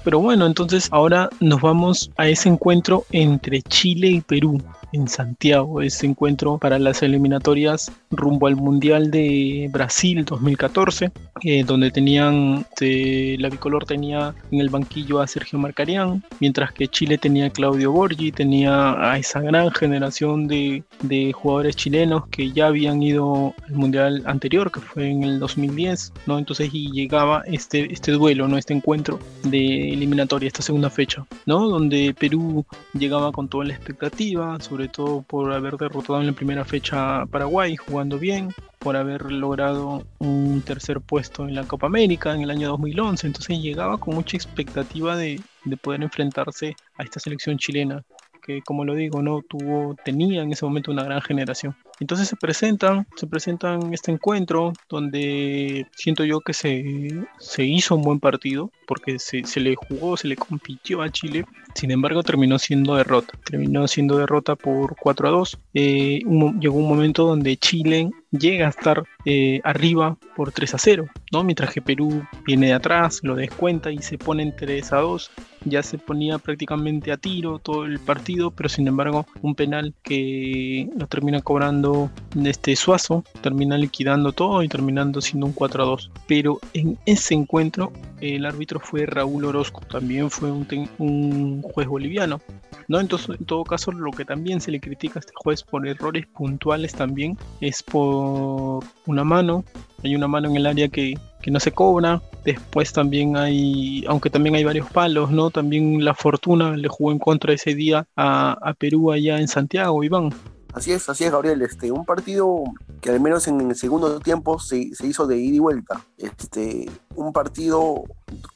Pero 0.05 0.19
bueno, 0.19 0.45
entonces 0.45 0.89
ahora 0.91 1.31
nos 1.41 1.63
vamos 1.63 2.11
a 2.19 2.29
ese 2.29 2.51
encuentro 2.51 3.05
entre 3.11 3.63
Chile 3.63 4.09
y 4.09 4.21
Perú 4.21 4.63
en 4.95 5.09
Santiago, 5.09 5.83
ese 5.83 6.07
encuentro 6.07 6.59
para 6.59 6.79
las 6.79 7.03
eliminatorias 7.03 7.91
rumbo 8.11 8.47
al 8.47 8.57
Mundial 8.57 9.11
de 9.11 9.69
Brasil 9.73 10.25
2014, 10.25 11.11
eh, 11.43 11.65
donde 11.65 11.91
tenían, 11.91 12.65
eh, 12.81 13.37
la 13.41 13.49
bicolor 13.49 13.85
tenía 13.85 14.35
en 14.53 14.61
el 14.61 14.69
banquillo 14.69 15.21
a 15.21 15.27
Sergio 15.27 15.59
Marcarián, 15.59 16.23
mientras 16.39 16.73
que 16.73 16.87
Chile 16.87 17.19
tenía 17.19 17.47
a 17.47 17.51
Claudio 17.51 17.91
Borgi, 17.91 18.31
tenía 18.31 19.11
a 19.11 19.19
esa 19.19 19.41
gran 19.41 19.71
generación 19.73 20.47
de, 20.47 20.85
de 21.03 21.33
jugadores 21.33 21.75
chilenos 21.75 22.29
que 22.29 22.53
ya 22.53 22.69
habían 22.69 23.03
ido 23.03 23.53
al 23.67 23.75
Mundial 23.75 24.23
anterior, 24.27 24.71
que 24.71 24.81
fue 24.81 25.11
en 25.11 25.25
el 25.25 25.41
2010, 25.41 26.13
¿no? 26.27 26.39
Entonces 26.39 26.71
y 26.73 26.93
llegaba 26.93 27.43
este, 27.47 27.93
este 27.93 28.13
duelo, 28.13 28.47
¿no? 28.47 28.57
Este 28.57 28.73
encuentro 28.73 29.19
de 29.43 29.93
eliminatoria, 29.93 30.47
esta 30.47 30.63
segunda 30.63 30.89
fecha, 30.89 31.27
¿no? 31.47 31.69
Donde 31.69 32.15
Perú 32.19 32.65
llegaba 32.93 33.33
con 33.33 33.49
toda 33.49 33.65
la 33.65 33.75
expectativa, 33.75 34.61
sobre 34.61 34.84
todo 34.89 35.23
por 35.23 35.53
haber 35.53 35.77
derrotado 35.77 36.21
en 36.21 36.27
la 36.27 36.33
primera 36.33 36.65
fecha 36.65 37.23
a 37.23 37.27
Paraguay, 37.27 37.77
jugando 37.77 38.19
bien, 38.19 38.55
por 38.79 38.97
haber 38.97 39.31
logrado 39.31 40.05
un 40.19 40.63
tercer 40.63 41.01
puesto 41.01 41.49
en 41.49 41.55
la 41.55 41.65
Copa 41.65 41.87
América 41.87 42.35
en 42.35 42.43
el 42.43 42.51
año 42.51 42.69
2011. 42.69 43.27
Entonces 43.27 43.61
llegaba 43.61 43.99
con 43.99 44.15
mucha 44.15 44.37
expectativa 44.37 45.17
de, 45.17 45.41
de 45.65 45.77
poder 45.77 46.03
enfrentarse 46.03 46.77
a 46.97 47.03
esta 47.03 47.21
selección 47.21 47.59
chilena 47.59 48.05
que 48.45 48.61
como 48.61 48.85
lo 48.85 48.95
digo, 48.95 49.23
no 49.23 49.43
tuvo, 49.43 49.97
tenía 50.05 50.43
en 50.43 50.53
ese 50.53 50.67
momento 50.67 50.93
una 50.93 51.03
gran 51.03 51.23
generación. 51.23 51.75
Entonces 51.99 52.29
se 52.29 52.37
presentan, 52.37 53.07
se 53.17 53.27
presentan 53.27 53.95
este 53.95 54.13
encuentro 54.13 54.73
donde 54.89 55.87
siento 55.97 56.25
yo 56.25 56.41
que 56.41 56.53
se, 56.53 57.25
se 57.39 57.65
hizo 57.65 57.95
un 57.97 58.03
buen 58.03 58.21
partido 58.21 58.71
porque 58.87 59.19
se, 59.19 59.43
le 59.61 59.75
jugó, 59.75 60.17
se 60.17 60.29
le 60.29 60.37
compitió 60.37 61.03
a 61.03 61.11
Chile. 61.11 61.45
Sin 61.75 61.91
embargo, 61.91 62.23
terminó 62.23 62.59
siendo 62.59 62.95
derrota. 62.95 63.39
Terminó 63.45 63.87
siendo 63.89 64.19
derrota 64.19 64.57
por 64.57 64.97
4 64.97 65.29
a 65.29 65.31
2. 65.31 65.59
Eh, 65.75 66.21
llegó 66.61 66.77
un 66.77 66.89
momento 66.89 67.27
donde 67.27 67.57
Chile 67.57 68.11
llega 68.39 68.67
a 68.67 68.71
estar 68.71 69.05
eh, 69.25 69.61
arriba 69.65 70.17
por 70.37 70.53
3 70.53 70.75
a 70.75 70.79
0, 70.79 71.07
¿no? 71.33 71.45
Mientras 71.45 71.73
que 71.73 71.83
Perú 71.83 72.25
viene 72.47 72.69
de 72.69 72.73
atrás, 72.75 73.21
lo 73.23 73.37
descuenta 73.37 73.91
y 73.91 73.99
se 73.99 74.19
pone 74.19 74.43
en 74.43 74.57
3 74.57 74.93
a 74.93 74.97
2. 74.99 75.31
Ya 75.67 75.83
se 75.83 75.97
ponía 75.97 76.39
prácticamente 76.39 77.11
a 77.11 77.17
tiro 77.17 77.59
todo 77.59 77.87
el 77.87 77.99
partido, 77.99 78.51
pero 78.51 78.69
sin 78.69 78.87
embargo, 78.87 79.27
un 79.41 79.55
penal 79.55 79.95
que 80.03 80.91
lo 80.97 81.07
termina 81.07 81.41
cobrando 81.41 82.11
este 82.45 82.77
Suazo, 82.77 83.25
termina 83.41 83.79
liquidando 83.79 84.33
todo 84.33 84.63
y 84.63 84.69
terminando 84.69 85.21
siendo 85.21 85.47
un 85.47 85.53
4 85.53 85.83
a 85.83 85.87
2. 85.87 86.11
Pero 86.27 86.61
en 86.75 86.99
ese 87.07 87.35
encuentro, 87.35 87.93
el 88.21 88.45
árbitro 88.45 88.74
fue 88.81 89.07
Raúl 89.07 89.45
Orozco, 89.45 89.81
también 89.91 90.31
fue 90.31 90.51
un, 90.51 90.67
un 90.99 91.63
juez 91.63 91.87
boliviano. 91.89 92.41
¿no? 92.89 93.01
Entonces, 93.01 93.39
en 93.39 93.45
todo 93.47 93.65
caso, 93.65 93.93
lo 93.93 94.11
que 94.11 94.25
también 94.25 94.61
se 94.61 94.71
le 94.71 94.81
critica 94.81 95.19
a 95.19 95.21
este 95.21 95.33
juez 95.35 95.63
por 95.63 95.87
errores 95.87 96.27
puntuales 96.27 96.95
también 96.95 97.39
es 97.61 97.83
por 97.83 98.85
una 99.07 99.25
mano. 99.25 99.65
Hay 100.03 100.15
una 100.15 100.29
mano 100.29 100.49
en 100.49 100.57
el 100.57 100.67
área 100.67 100.89
que, 100.89 101.15
no 101.47 101.61
se 101.61 101.73
cobra. 101.73 102.23
Después 102.45 102.93
también 102.93 103.37
hay, 103.37 104.05
aunque 104.09 104.31
también 104.31 104.55
hay 104.55 104.65
varios 104.65 104.89
palos, 104.91 105.31
¿no? 105.31 105.51
También 105.51 106.03
la 106.05 106.15
fortuna 106.15 106.77
le 106.77 106.89
jugó 106.89 107.13
en 107.13 107.19
contra 107.19 107.53
ese 107.53 107.75
día 107.75 108.07
a, 108.17 108.53
a 108.63 108.73
Perú 108.75 109.13
allá 109.13 109.39
en 109.39 109.49
Santiago, 109.49 110.03
Iván. 110.03 110.31
Así 110.73 110.91
es, 110.93 111.09
así 111.09 111.25
es, 111.25 111.31
Gabriel. 111.31 111.63
Este, 111.63 111.93
un 111.93 112.05
partido 112.05 112.65
que 113.05 113.11
al 113.11 113.21
menos 113.21 113.47
en 113.49 113.61
el 113.61 113.77
segundo 113.77 114.19
tiempo 114.19 114.59
se, 114.59 114.79
hizo 114.79 115.27
de 115.27 115.37
ida 115.37 115.57
y 115.57 115.59
vuelta. 115.59 116.03
Este, 116.17 116.91
un 117.15 117.35
partido, 117.35 118.05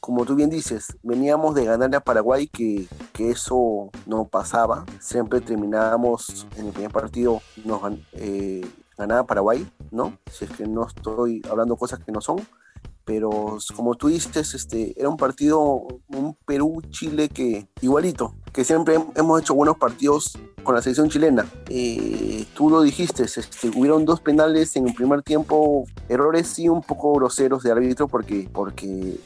como 0.01 0.25
tú 0.25 0.37
bien 0.37 0.49
dices, 0.49 0.97
veníamos 1.03 1.55
de 1.55 1.67
ganar 1.67 1.95
a 1.95 2.01
Paraguay, 2.01 2.49
que, 2.49 2.89
eso 3.19 3.91
no 4.07 4.25
pasaba. 4.25 4.87
Siempre 5.01 5.43
terminábamos 5.43 6.47
en 6.57 6.69
el 6.69 6.73
primer 6.73 6.91
partido, 6.91 7.43
nos 7.63 7.83
eh, 8.13 8.67
ganaba 8.97 9.27
Paraguay, 9.27 9.71
¿no? 9.91 10.17
Si 10.33 10.47
es 10.47 10.51
que 10.53 10.67
no 10.67 10.87
estoy 10.87 11.43
hablando 11.51 11.77
cosas 11.77 11.99
que 12.03 12.11
no 12.11 12.23
son 12.23 12.39
pero 13.09 13.57
como 13.75 13.95
tú 13.95 14.09
dices, 14.09 14.53
este, 14.53 14.93
era 15.01 15.09
un 15.09 15.17
partido, 15.17 15.87
un 16.09 16.37
Perú-Chile 16.45 17.31
que 17.31 17.67
igualito, 17.81 18.35
que 18.53 18.65
siempre 18.65 18.99
hemos 19.17 19.41
hecho 19.41 19.55
buenos 19.55 19.79
partidos 19.79 20.39
con 20.63 20.75
la 20.75 20.83
selección 20.83 21.09
chilena. 21.09 21.47
Eh, 21.71 22.45
tú 22.53 22.69
lo 22.69 22.83
dijiste, 22.83 23.23
este, 23.23 23.71
hubieron 23.75 24.05
dos 24.05 24.21
penales 24.21 24.77
en 24.77 24.89
el 24.89 24.95
primer 24.95 25.23
tiempo, 25.23 25.87
errores 26.11 26.49
sí 26.49 26.69
un 26.69 26.83
poco 26.83 27.15
groseros 27.15 27.63
de 27.63 27.73
árbitro 27.73 28.09
porque, 28.09 28.47
porque 28.53 29.19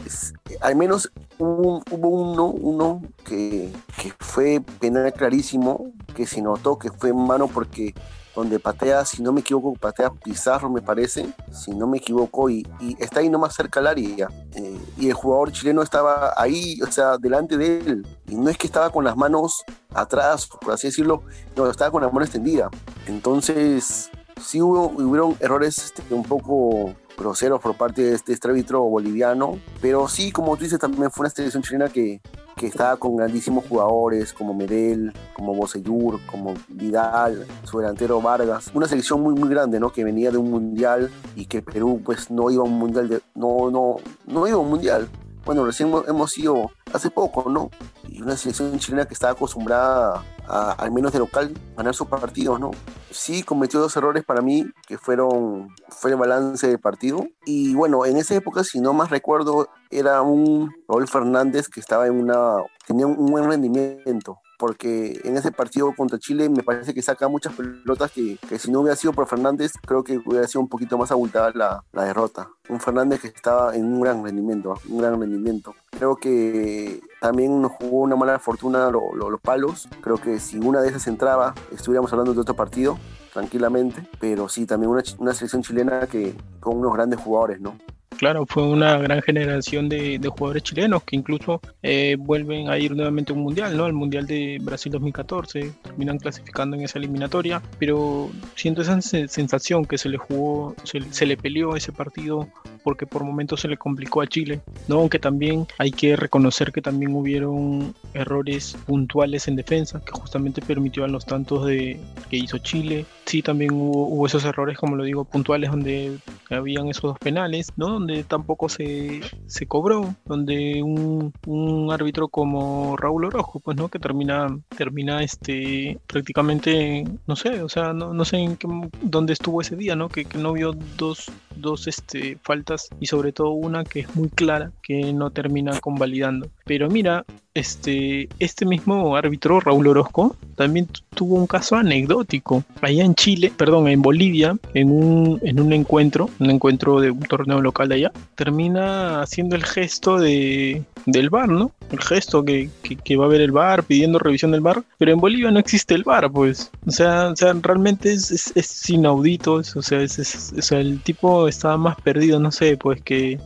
al 0.61 0.77
menos 0.77 1.11
hubo, 1.39 1.83
uno, 1.91 3.03
que, 3.25 3.69
que 4.01 4.13
fue 4.21 4.63
penal 4.79 5.13
clarísimo, 5.13 5.93
que 6.15 6.25
se 6.25 6.41
notó 6.41 6.79
que 6.79 6.93
fue 6.93 7.13
mano 7.13 7.49
porque 7.49 7.95
donde 8.35 8.59
patea, 8.59 9.05
si 9.05 9.23
no 9.23 9.33
me 9.33 9.41
equivoco, 9.41 9.75
patea 9.75 10.11
Pizarro, 10.11 10.71
me 10.71 10.81
parece, 10.81 11.33
si 11.51 11.73
no 11.73 11.87
me 11.87 11.99
equivoco, 11.99 12.49
y, 12.49 12.67
está 12.99 13.21
ahí 13.21 13.29
nomás 13.29 13.55
cerca 13.55 13.81
al 13.81 13.89
área. 13.89 14.29
Eh, 14.55 14.81
y 14.99 15.09
el 15.09 15.15
jugador 15.15 15.53
chileno 15.53 15.83
estaba 15.83 16.33
ahí, 16.37 16.81
o 16.83 16.91
sea, 16.91 17.19
delante 17.19 17.57
de 17.57 17.79
él. 17.79 18.07
Y 18.29 18.37
no 18.37 18.49
es 18.49 18.57
que 18.57 18.67
estaba 18.67 18.91
con 18.91 19.05
las 19.05 19.17
manos 19.17 19.65
atrás, 19.95 20.47
por 20.47 20.73
así 20.73 20.89
decirlo, 20.89 21.23
no, 21.57 21.69
estaba 21.69 21.91
con 21.91 22.03
la 22.03 22.09
mano 22.09 22.25
extendida. 22.25 22.71
Entonces, 23.07 24.11
sí 24.41 24.61
hubo, 24.61 24.87
hubieron 24.87 25.37
errores 25.41 25.79
este, 25.79 26.15
un 26.15 26.23
poco 26.23 26.95
groseros 27.17 27.61
por 27.61 27.77
parte 27.77 28.03
de 28.03 28.15
este 28.15 28.39
árbitro 28.49 28.83
boliviano, 28.83 29.59
pero 29.81 30.09
sí, 30.09 30.33
como 30.33 30.57
tú 30.57 30.65
dices, 30.65 30.79
también 30.79 31.11
fue 31.11 31.25
una 31.25 31.31
selección 31.31 31.63
chilena 31.63 31.89
que, 31.89 32.21
que 32.63 32.69
estaba 32.69 32.97
con 32.97 33.17
grandísimos 33.17 33.65
jugadores 33.69 34.33
como 34.33 34.55
Medel, 34.55 35.13
como 35.35 35.53
Boseyur, 35.53 36.21
como 36.31 36.55
Vidal, 36.69 37.45
su 37.65 37.79
delantero 37.79 38.23
Vargas, 38.23 38.71
una 38.73 38.87
selección 38.87 39.21
muy 39.21 39.35
muy 39.35 39.49
grande, 39.49 39.81
¿no? 39.81 39.91
Que 39.91 40.05
venía 40.05 40.31
de 40.31 40.39
un 40.39 40.49
mundial 40.49 41.11
y 41.35 41.47
que 41.47 41.61
Perú 41.61 42.01
pues 42.05 42.31
no 42.31 42.53
iba 42.53 42.63
a 42.63 42.65
un 42.65 42.79
mundial, 42.79 43.09
de, 43.09 43.21
no, 43.35 43.69
no, 43.69 43.97
no 44.29 44.47
iba 44.47 44.59
a 44.59 44.61
un 44.61 44.71
mundial. 44.71 45.09
Bueno, 45.45 45.65
recién 45.65 45.93
hemos 46.07 46.39
ido 46.39 46.71
hace 46.93 47.11
poco, 47.11 47.51
¿no? 47.51 47.69
Y 48.09 48.23
una 48.23 48.37
selección 48.37 48.79
chilena 48.79 49.07
que 49.07 49.15
estaba 49.15 49.33
acostumbrada 49.33 50.23
al 50.53 50.93
menos 50.93 51.13
de 51.13 51.19
local, 51.19 51.55
ganar 51.77 51.95
sus 51.95 52.09
partidos, 52.09 52.61
¿no? 52.61 52.71
Sí, 53.11 53.43
cometió 53.43 53.81
dos 53.81 53.97
errores 53.97 54.25
para 54.25 54.43
mí, 54.43 54.67
que 54.87 54.99
fueron, 54.99 55.69
fue 55.89 56.11
el 56.11 56.17
balance 56.17 56.69
del 56.69 56.79
partido. 56.79 57.27
Y 57.45 57.75
bueno, 57.75 58.05
en 58.05 58.17
esa 58.17 58.35
época, 58.35 58.65
si 58.65 58.81
no 58.81 58.93
más 58.93 59.11
recuerdo, 59.11 59.69
era 59.91 60.23
un 60.23 60.71
Raúl 60.89 61.09
Fernández 61.09 61.69
que 61.69 61.81
estaba 61.81 62.07
en 62.07 62.15
una, 62.15 62.57
tenía 62.87 63.07
un 63.07 63.27
buen 63.27 63.49
rendimiento 63.49 64.39
porque 64.63 65.21
en 65.25 65.37
ese 65.37 65.51
partido 65.51 65.93
contra 65.93 66.21
Chile 66.21 66.49
me 66.49 66.63
parece 66.63 66.95
que 66.95 67.03
saca 67.03 67.27
muchas 67.27 67.53
pelotas 67.53 68.13
que, 68.13 68.39
que 68.49 68.61
si 68.61 68.71
no 68.71 68.79
hubiera 68.79 68.95
sido 68.95 69.13
por 69.13 69.27
Fernández, 69.27 69.73
creo 69.85 70.05
que 70.05 70.21
hubiera 70.25 70.47
sido 70.47 70.61
un 70.61 70.69
poquito 70.69 70.97
más 70.97 71.11
abultada 71.11 71.51
la, 71.53 71.85
la 71.91 72.05
derrota. 72.05 72.49
Un 72.69 72.79
Fernández 72.79 73.21
que 73.21 73.27
estaba 73.27 73.75
en 73.75 73.87
un 73.87 74.01
gran 74.01 74.23
rendimiento, 74.23 74.75
un 74.89 74.99
gran 74.99 75.19
rendimiento. 75.19 75.75
Creo 75.91 76.15
que 76.15 77.01
también 77.23 77.63
nos 77.63 77.71
jugó 77.73 78.01
una 78.01 78.17
mala 78.17 78.41
fortuna 78.41 78.91
los 78.91 79.41
palos. 79.41 79.89
Creo 80.01 80.17
que 80.17 80.41
si 80.41 80.59
una 80.59 80.81
de 80.81 80.89
esas 80.89 81.07
entraba, 81.07 81.55
estuviéramos 81.73 82.13
hablando 82.13 82.35
de 82.35 82.41
otro 82.41 82.55
partido 82.55 82.99
tranquilamente, 83.33 84.03
pero 84.19 84.49
sí, 84.49 84.67
también 84.67 84.91
una, 84.91 85.03
una 85.19 85.33
selección 85.33 85.63
chilena 85.63 86.09
que 86.09 86.35
con 86.59 86.79
unos 86.79 86.93
grandes 86.93 87.21
jugadores, 87.21 87.61
¿no? 87.61 87.77
Claro, 88.23 88.47
fue 88.47 88.63
una 88.63 88.99
gran 88.99 89.21
generación 89.21 89.89
de, 89.89 90.21
jugadores 90.37 90.63
chilenos 90.63 91.03
que 91.03 91.17
incluso 91.17 91.61
eh, 91.83 92.17
vuelven 92.19 92.69
a 92.69 92.79
ir 92.79 92.95
nuevamente 92.95 93.33
a 93.33 93.35
un 93.35 93.43
mundial, 93.43 93.77
¿no? 93.77 93.85
Al 93.85 93.95
mundial 93.95 94.27
de 94.27 94.59
Brasil 94.63 94.93
2014, 94.93 95.73
terminan 95.83 96.19
clasificando 96.19 96.77
en 96.77 96.83
esa 96.83 97.01
eliminatoria, 97.01 97.61
pero 97.81 98.31
siento 98.55 98.83
esa 98.83 99.01
sensación 99.01 99.85
que 99.85 99.99
se 99.99 100.09
le 100.09 100.19
jugó, 100.19 100.77
se, 100.85 101.27
le 101.27 101.37
peleó 101.37 101.75
ese 101.75 101.91
partido 101.91 102.49
porque 102.83 103.07
por 103.07 103.25
momentos 103.25 103.61
se 103.61 103.69
le 103.69 103.77
complicó 103.77 104.21
a 104.23 104.27
Chile, 104.27 104.61
¿no? 104.89 104.97
Aunque 104.97 105.19
también 105.19 105.67
hay 105.79 105.91
que 105.91 106.17
reconocer 106.17 106.73
que 106.73 106.83
también 106.83 107.15
hubieron 107.15 107.95
errores 108.15 108.77
puntuales 108.87 109.49
en 109.49 109.57
defensa 109.57 110.01
que 110.05 110.13
justamente 110.13 110.63
permitió 110.63 111.05
a 111.05 111.09
los 111.09 111.25
tantos 111.25 111.67
de 111.67 111.99
que 112.31 112.37
hizo 112.37 112.59
Chile. 112.59 113.07
Sí, 113.25 113.43
también 113.43 113.73
hubo, 113.73 114.09
hubo 114.09 114.27
esos 114.27 114.45
errores, 114.45 114.77
como 114.79 114.97
lo 114.97 115.05
digo, 115.05 115.25
puntuales 115.25 115.71
donde 115.71 116.19
habían 116.51 116.89
esos 116.89 117.03
dos 117.03 117.19
penales, 117.19 117.69
¿no? 117.77 117.89
Donde 117.89 118.25
tampoco 118.25 118.69
se, 118.69 119.21
se 119.47 119.67
cobró, 119.67 120.15
donde 120.25 120.83
un, 120.83 121.33
un, 121.47 121.93
árbitro 121.93 122.29
como 122.29 122.97
Raúl 122.97 123.27
Orojo, 123.27 123.61
pues, 123.61 123.77
¿no? 123.77 123.89
Que 123.89 123.99
termina, 123.99 124.49
termina 124.77 125.23
este, 125.23 125.99
prácticamente, 126.07 127.05
no 127.27 127.37
sé, 127.37 127.63
o 127.63 127.69
sea, 127.69 127.93
no, 127.93 128.13
no 128.13 128.25
sé 128.25 128.39
en 128.39 128.57
qué, 128.57 128.69
dónde 129.03 129.33
estuvo 129.33 129.61
ese 129.61 129.77
día, 129.77 129.97
¿no? 129.97 130.09
Que, 130.09 130.25
que 130.25 130.39
no 130.39 130.53
vio 130.53 130.73
dos, 130.97 131.31
dos 131.57 131.87
este, 131.87 132.39
faltas 132.43 132.72
y 133.01 133.07
sobre 133.07 133.33
todo 133.33 133.51
una 133.51 133.85
que 133.85 134.01
es 134.01 134.17
muy 134.17 134.29
clara, 134.29 134.73
que 134.83 135.13
no 135.13 135.31
termina 135.31 135.79
convalidando. 135.81 136.51
Pero 136.65 136.89
mira, 136.89 137.25
este, 137.55 138.29
este 138.39 138.65
mismo 138.65 139.17
árbitro, 139.17 139.61
Raúl 139.61 139.87
Orozco, 139.87 140.37
también 140.57 140.89
tuvo 141.15 141.37
un 141.37 141.47
caso 141.47 141.77
anecdótico. 141.77 142.65
Allá 142.81 143.05
en 143.05 143.15
Chile, 143.15 143.53
perdón, 143.57 143.89
en 143.89 144.03
Bolivia, 144.03 144.57
en 144.75 144.91
un, 144.91 145.41
en 145.43 145.61
un 145.61 145.73
encuentro, 145.73 146.31
un 146.39 146.51
encuentro 146.51 147.01
de 147.01 147.11
un 147.11 147.21
torneo 147.21 147.61
local 147.61 147.89
de 147.89 147.97
allá, 147.97 148.13
termina 148.35 149.23
haciendo 149.23 149.57
el 149.57 149.65
gesto 149.65 150.19
de, 150.19 150.83
del 151.07 151.31
bar, 151.31 151.49
¿no? 151.49 151.73
El 151.91 152.01
gesto 152.01 152.45
que, 152.45 152.71
que, 153.05 153.17
va 153.17 153.27
a 153.27 153.29
ver 153.29 153.41
el 153.41 153.53
bar, 153.53 153.85
pidiendo 153.85 154.19
revisión 154.19 154.53
del 154.53 154.61
bar, 154.61 154.83
pero 154.99 155.13
en 155.13 155.21
Bolivia 155.21 155.51
no 155.51 155.59
existe 155.59 155.95
el 155.95 156.05
bar, 156.05 156.31
pues. 156.31 156.71
O 156.87 156.91
sea, 156.91 157.29
o 157.29 157.37
sea 157.37 157.55
realmente 157.61 158.13
es, 158.13 158.53
es, 158.55 158.91
inaudito, 158.91 159.55
o 159.55 159.63
sea, 159.63 160.01
es, 160.01 160.53
o 160.57 160.63
sea, 160.63 160.81
el 160.81 161.01
tipo 161.01 161.49
estaba 161.49 161.77
más 161.77 161.97
perdido, 162.01 162.41
no 162.41 162.51
sé, 162.51 162.77
pues 162.77 163.03
que 163.03 163.39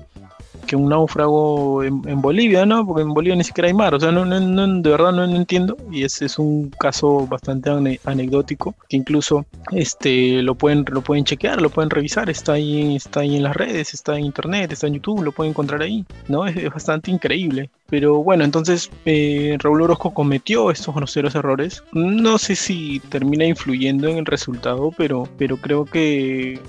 que 0.67 0.77
un 0.77 0.89
náufrago 0.89 1.83
en, 1.83 2.21
Bolivia, 2.21 2.67
¿no? 2.67 2.87
Porque 2.87 3.03
en 3.03 3.13
Bolivia 3.13 3.37
ni 3.37 3.45
siquiera 3.45 3.69
hay 3.69 3.75
mar, 3.75 3.95
o 3.95 4.01
sea, 4.01 4.11
no, 4.11 4.25
no, 4.25 4.81
de 4.81 4.91
verdad 4.91 5.13
no, 5.13 5.25
entiendo 5.25 5.77
y 5.91 6.05
ese 6.05 6.27
es 6.27 6.39
un 6.39 6.71
caso 6.79 7.27
bastante 7.27 7.71
anecdótico 8.05 8.75
que 8.89 8.97
incluso 8.97 9.45
este 9.73 10.43
lo 10.43 10.55
pueden 10.55 10.85
lo 10.89 11.03
pueden 11.03 11.25
chequear, 11.25 11.61
lo 11.61 11.71
pueden 11.71 11.91
revisar, 11.91 12.31
está 12.31 12.55
ahí 12.55 12.97
está 12.97 13.21
ahí 13.21 13.37
en 13.37 13.43
las 13.43 13.55
redes, 13.55 13.95
está 13.95 14.17
en 14.19 14.25
internet, 14.25 14.73
está 14.73 14.87
en 14.87 14.95
YouTube, 14.95 15.23
lo 15.23 15.33
pueden 15.33 15.51
encontrar 15.51 15.83
ahí, 15.83 16.05
¿no? 16.29 16.47
Es, 16.47 16.57
bastante 16.73 17.11
increíble. 17.11 17.71
Pero 17.89 18.23
bueno, 18.23 18.45
entonces 18.45 18.91
eh, 19.05 19.57
Raúl 19.61 19.83
Orozco 19.83 20.13
cometió 20.13 20.71
estos 20.71 20.95
groseros 20.95 21.35
errores. 21.35 21.85
No 21.93 22.39
sé 22.39 22.57
si 22.57 23.01
termina 23.01 23.45
influyendo 23.45 24.09
en 24.09 24.19
el 24.19 24.27
resultado, 24.27 24.93
pero, 24.97 25.29
pero 25.39 25.57
creo 25.57 25.85
que 25.85 26.61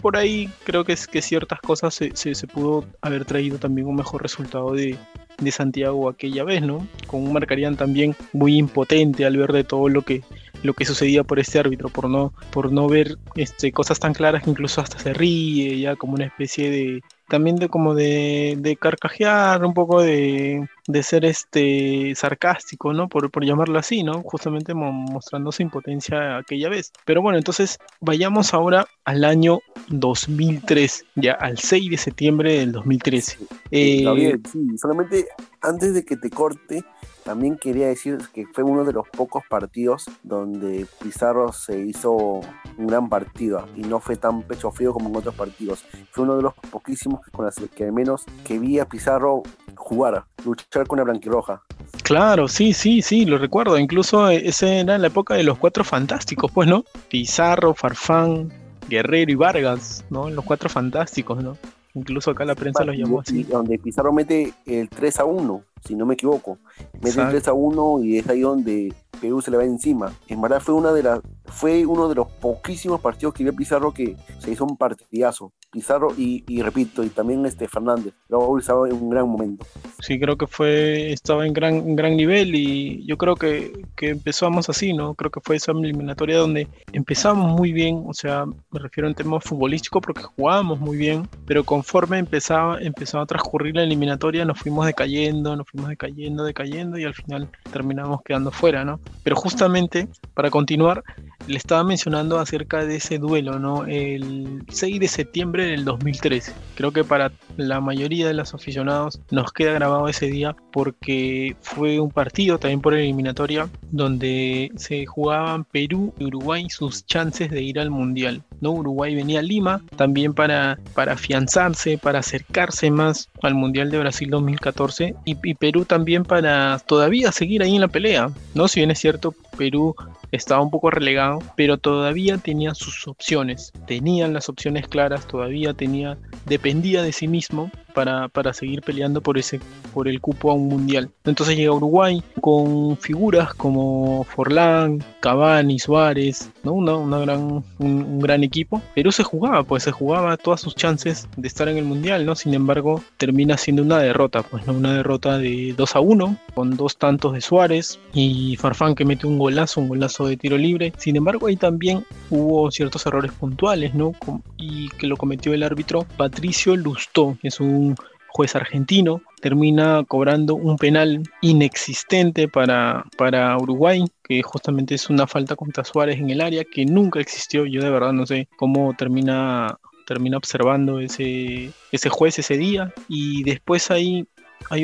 por 0.00 0.16
ahí 0.16 0.50
creo 0.64 0.84
que, 0.84 0.94
es, 0.94 1.06
que 1.06 1.22
ciertas 1.22 1.60
cosas 1.60 1.94
se, 1.94 2.16
se, 2.16 2.34
se 2.34 2.46
pudo 2.46 2.84
haber 3.02 3.24
traído 3.24 3.58
también 3.58 3.86
un 3.86 3.96
mejor 3.96 4.22
resultado 4.22 4.72
de, 4.72 4.96
de 5.38 5.50
Santiago 5.50 6.08
aquella 6.08 6.44
vez, 6.44 6.62
¿no? 6.62 6.86
Con 7.06 7.22
un 7.22 7.32
Marcarían 7.32 7.76
también 7.76 8.16
muy 8.32 8.56
impotente 8.56 9.24
al 9.24 9.36
ver 9.36 9.52
de 9.52 9.64
todo 9.64 9.88
lo 9.88 10.02
que 10.02 10.22
lo 10.62 10.72
que 10.72 10.86
sucedía 10.86 11.22
por 11.24 11.38
este 11.38 11.58
árbitro, 11.58 11.90
por 11.90 12.08
no, 12.08 12.32
por 12.50 12.72
no 12.72 12.88
ver 12.88 13.18
este, 13.36 13.70
cosas 13.70 14.00
tan 14.00 14.14
claras 14.14 14.42
que 14.42 14.50
incluso 14.50 14.80
hasta 14.80 14.98
se 14.98 15.12
ríe, 15.12 15.78
ya 15.78 15.94
como 15.94 16.14
una 16.14 16.24
especie 16.24 16.70
de, 16.70 17.02
también 17.28 17.56
de 17.56 17.68
como 17.68 17.94
de, 17.94 18.56
de 18.58 18.76
carcajear, 18.76 19.64
un 19.64 19.74
poco 19.74 20.02
de, 20.02 20.68
de, 20.86 21.02
ser 21.02 21.24
este 21.24 22.14
sarcástico, 22.14 22.92
¿no? 22.92 23.08
Por, 23.08 23.30
por 23.30 23.44
llamarlo 23.44 23.78
así, 23.78 24.02
¿no? 24.02 24.22
Justamente 24.22 24.74
mostrando 24.74 25.52
su 25.52 25.62
impotencia 25.62 26.38
aquella 26.38 26.68
vez. 26.68 26.92
Pero 27.04 27.22
bueno, 27.22 27.38
entonces 27.38 27.78
vayamos 28.00 28.54
ahora 28.54 28.86
al 29.04 29.24
año 29.24 29.60
2003, 29.88 31.04
ya 31.16 31.32
al 31.32 31.58
6 31.58 31.90
de 31.90 31.96
septiembre 31.96 32.58
del 32.58 32.72
2013. 32.72 33.38
Eh, 33.70 34.38
sí, 34.50 34.78
solamente 34.78 35.26
antes 35.60 35.94
de 35.94 36.04
que 36.04 36.16
te 36.16 36.30
corte, 36.30 36.84
también 37.24 37.56
quería 37.56 37.88
decir 37.88 38.18
que 38.32 38.46
fue 38.46 38.62
uno 38.64 38.84
de 38.84 38.92
los 38.92 39.08
pocos 39.08 39.42
partidos 39.48 40.04
donde 40.22 40.86
Pizarro 41.02 41.52
se 41.52 41.80
hizo 41.80 42.12
un 42.12 42.86
gran 42.86 43.08
partido 43.08 43.66
y 43.74 43.80
no 43.80 43.98
fue 43.98 44.16
tan 44.16 44.42
pecho 44.42 44.70
frío 44.70 44.92
como 44.92 45.08
en 45.08 45.16
otros 45.16 45.34
partidos. 45.34 45.84
Fue 46.10 46.24
uno 46.24 46.36
de 46.36 46.42
los 46.42 46.54
poquísimos 46.70 47.20
con 47.32 47.46
las 47.46 47.56
que 47.74 47.84
al 47.84 47.92
menos 47.92 48.24
que 48.44 48.58
vi 48.58 48.78
a 48.78 48.86
Pizarro 48.86 49.42
jugar, 49.74 50.24
luchar 50.44 50.86
con 50.86 50.98
la 50.98 51.04
blanquirroja. 51.04 51.62
Claro, 52.02 52.48
sí, 52.48 52.72
sí, 52.72 53.00
sí, 53.00 53.24
lo 53.24 53.38
recuerdo. 53.38 53.78
Incluso 53.78 54.28
esa 54.28 54.68
era 54.68 54.98
la 54.98 55.06
época 55.06 55.34
de 55.34 55.44
los 55.44 55.58
cuatro 55.58 55.84
fantásticos, 55.84 56.52
pues, 56.52 56.68
¿no? 56.68 56.84
Pizarro, 57.08 57.74
Farfán, 57.74 58.52
Guerrero 58.88 59.32
y 59.32 59.34
Vargas, 59.34 60.04
¿no? 60.10 60.28
Los 60.28 60.44
cuatro 60.44 60.68
fantásticos, 60.68 61.42
¿no? 61.42 61.56
Incluso 61.94 62.32
acá 62.32 62.44
la 62.44 62.54
prensa 62.56 62.84
los 62.84 62.96
llamó 62.96 63.20
así. 63.20 63.44
Donde 63.44 63.78
Pizarro 63.78 64.12
mete 64.12 64.52
el 64.66 64.88
3 64.88 65.20
a 65.20 65.24
1, 65.24 65.62
si 65.84 65.94
no 65.94 66.06
me 66.06 66.14
equivoco. 66.14 66.58
Mete 67.00 67.20
el 67.20 67.28
3 67.28 67.48
a 67.48 67.52
1 67.52 68.04
y 68.04 68.18
es 68.18 68.28
ahí 68.28 68.40
donde 68.40 68.92
Perú 69.20 69.40
se 69.40 69.50
le 69.50 69.56
va 69.56 69.64
encima. 69.64 70.12
En 70.26 70.40
verdad 70.40 70.60
fue 70.60 70.74
una 70.74 70.92
de 70.92 71.04
las 71.04 71.20
fue 71.46 71.84
uno 71.86 72.08
de 72.08 72.14
los 72.14 72.28
poquísimos 72.28 73.00
partidos 73.00 73.34
que 73.34 73.44
vi 73.44 73.50
a 73.50 73.52
Pizarro 73.52 73.92
que 73.92 74.16
se 74.38 74.50
hizo 74.50 74.64
un 74.64 74.76
partidazo. 74.76 75.52
Pizarro 75.70 76.14
y, 76.16 76.44
y 76.46 76.62
repito, 76.62 77.02
y 77.02 77.08
también 77.08 77.44
este 77.46 77.68
Fernández. 77.68 78.14
Raúl 78.28 78.60
estaba 78.60 78.88
en 78.88 78.94
un 78.94 79.10
gran 79.10 79.28
momento. 79.28 79.66
Sí, 80.00 80.18
creo 80.20 80.36
que 80.36 80.46
fue, 80.46 81.12
estaba 81.12 81.46
en 81.46 81.52
gran, 81.52 81.96
gran 81.96 82.16
nivel 82.16 82.54
y 82.54 83.04
yo 83.06 83.18
creo 83.18 83.34
que, 83.34 83.72
que 83.96 84.10
empezamos 84.10 84.68
así, 84.68 84.92
¿no? 84.92 85.14
Creo 85.14 85.30
que 85.30 85.40
fue 85.40 85.56
esa 85.56 85.72
eliminatoria 85.72 86.38
donde 86.38 86.68
empezamos 86.92 87.52
muy 87.52 87.72
bien, 87.72 88.04
o 88.06 88.14
sea, 88.14 88.46
me 88.46 88.80
refiero 88.80 89.08
en 89.08 89.14
tema 89.14 89.40
futbolístico 89.40 90.00
porque 90.00 90.22
jugábamos 90.22 90.78
muy 90.78 90.96
bien, 90.96 91.28
pero 91.46 91.64
conforme 91.64 92.18
empezaba, 92.18 92.78
empezaba 92.80 93.24
a 93.24 93.26
transcurrir 93.26 93.74
la 93.74 93.82
eliminatoria 93.82 94.44
nos 94.44 94.58
fuimos 94.58 94.86
decayendo, 94.86 95.56
nos 95.56 95.68
fuimos 95.68 95.90
decayendo, 95.90 96.44
decayendo 96.44 96.98
y 96.98 97.04
al 97.04 97.14
final 97.14 97.48
terminamos 97.72 98.22
quedando 98.22 98.50
fuera, 98.50 98.84
¿no? 98.84 99.00
Pero 99.22 99.36
justamente, 99.36 100.08
para 100.34 100.50
continuar, 100.50 101.02
le 101.46 101.56
estaba 101.56 101.84
mencionando 101.84 102.38
acerca 102.38 102.84
de 102.84 102.96
ese 102.96 103.18
duelo, 103.18 103.58
¿no? 103.58 103.84
El 103.86 104.64
6 104.68 105.00
de 105.00 105.08
septiembre 105.08 105.66
del 105.66 105.84
2013. 105.84 106.52
Creo 106.74 106.92
que 106.92 107.04
para 107.04 107.32
la 107.56 107.80
mayoría 107.80 108.26
de 108.26 108.34
los 108.34 108.54
aficionados 108.54 109.20
nos 109.30 109.52
queda 109.52 109.72
grabado 109.72 110.08
ese 110.08 110.26
día 110.26 110.56
porque 110.72 111.56
fue 111.60 112.00
un 112.00 112.10
partido 112.10 112.58
también 112.58 112.80
por 112.80 112.94
eliminatoria 112.94 113.68
donde 113.90 114.72
se 114.76 115.06
jugaban 115.06 115.64
Perú 115.64 116.12
y 116.18 116.24
Uruguay 116.24 116.68
sus 116.70 117.04
chances 117.06 117.50
de 117.50 117.62
ir 117.62 117.78
al 117.78 117.90
Mundial. 117.90 118.42
¿No? 118.60 118.72
Uruguay 118.72 119.14
venía 119.14 119.40
a 119.40 119.42
Lima 119.42 119.82
también 119.96 120.34
para, 120.34 120.78
para 120.94 121.12
afianzarse, 121.12 121.98
para 121.98 122.20
acercarse 122.20 122.90
más 122.90 123.28
al 123.42 123.54
Mundial 123.54 123.90
de 123.90 123.98
Brasil 123.98 124.30
2014 124.30 125.14
y, 125.24 125.54
Perú 125.54 125.84
también 125.84 126.24
para 126.24 126.78
todavía 126.80 127.32
seguir 127.32 127.62
ahí 127.62 127.74
en 127.74 127.80
la 127.80 127.88
pelea. 127.88 128.30
¿no? 128.54 128.68
Si 128.68 128.80
bien 128.80 128.90
es 128.90 128.98
cierto, 128.98 129.34
Perú 129.56 129.94
estaba 130.32 130.62
un 130.62 130.70
poco 130.70 130.90
relegado, 130.90 131.40
pero 131.56 131.78
todavía 131.78 132.38
tenía 132.38 132.74
sus 132.74 133.06
opciones, 133.06 133.72
tenían 133.86 134.32
las 134.32 134.48
opciones 134.48 134.88
claras, 134.88 135.26
todavía 135.26 135.74
tenía, 135.74 136.18
dependía 136.46 137.02
de 137.02 137.12
sí 137.12 137.28
mismo 137.28 137.70
para, 137.94 138.28
para, 138.28 138.52
seguir 138.52 138.82
peleando 138.82 139.20
por 139.20 139.38
ese 139.38 139.60
por 139.94 140.08
el 140.08 140.20
cupo 140.20 140.50
a 140.50 140.54
un 140.54 140.68
mundial. 140.68 141.10
Entonces 141.24 141.56
llega 141.56 141.72
Uruguay 141.72 142.22
con 142.40 142.96
figuras 142.98 143.54
como 143.54 144.24
Forlán, 144.24 145.02
Cavani, 145.20 145.78
Suárez, 145.78 146.50
¿no? 146.62 146.72
Una, 146.72 146.96
una 146.96 147.18
gran, 147.20 147.64
un, 147.78 148.20
gran 148.20 148.42
equipo. 148.42 148.82
Pero 148.94 149.12
se 149.12 149.22
jugaba, 149.22 149.62
pues 149.62 149.84
se 149.84 149.92
jugaba 149.92 150.36
todas 150.36 150.60
sus 150.60 150.74
chances 150.74 151.28
de 151.36 151.48
estar 151.48 151.68
en 151.68 151.78
el 151.78 151.84
mundial, 151.84 152.26
¿no? 152.26 152.34
Sin 152.34 152.52
embargo, 152.54 153.02
termina 153.16 153.56
siendo 153.56 153.82
una 153.82 153.98
derrota, 153.98 154.42
pues 154.42 154.66
no 154.66 154.74
una 154.74 154.94
derrota 154.94 155.38
de 155.38 155.74
2 155.76 155.96
a 155.96 156.00
1 156.00 156.36
con 156.54 156.76
dos 156.76 156.98
tantos 156.98 157.32
de 157.32 157.40
Suárez 157.40 157.98
y 158.12 158.56
Farfán 158.56 158.94
que 158.94 159.04
mete 159.04 159.26
un 159.26 159.38
golazo, 159.38 159.80
un 159.80 159.88
golazo 159.88 160.26
de 160.26 160.36
tiro 160.36 160.58
libre. 160.58 160.92
Sin 160.98 161.16
embargo, 161.16 161.46
ahí 161.46 161.56
también 161.56 162.04
hubo 162.30 162.70
ciertos 162.70 163.06
errores 163.06 163.32
puntuales, 163.32 163.94
¿no? 163.94 164.12
Y 164.56 164.88
que 164.90 165.06
lo 165.06 165.16
cometió 165.16 165.54
el 165.54 165.62
árbitro 165.62 166.06
Patricio 166.16 166.76
Lustó, 166.76 167.36
que 167.40 167.48
es 167.48 167.60
un 167.60 167.83
juez 168.28 168.56
argentino, 168.56 169.22
termina 169.40 170.02
cobrando 170.08 170.56
un 170.56 170.76
penal 170.76 171.22
inexistente 171.40 172.48
para, 172.48 173.04
para 173.16 173.56
Uruguay, 173.56 174.04
que 174.24 174.42
justamente 174.42 174.96
es 174.96 175.08
una 175.08 175.26
falta 175.26 175.54
contra 175.54 175.84
Suárez 175.84 176.18
en 176.18 176.30
el 176.30 176.40
área 176.40 176.64
que 176.64 176.84
nunca 176.84 177.20
existió. 177.20 177.64
Yo 177.64 177.80
de 177.80 177.90
verdad 177.90 178.12
no 178.12 178.26
sé 178.26 178.48
cómo 178.56 178.92
termina 178.94 179.78
termina 180.06 180.36
observando 180.36 181.00
ese, 181.00 181.70
ese 181.90 182.08
juez 182.10 182.38
ese 182.38 182.58
día 182.58 182.92
y 183.08 183.42
después 183.42 183.90
hay 183.90 184.26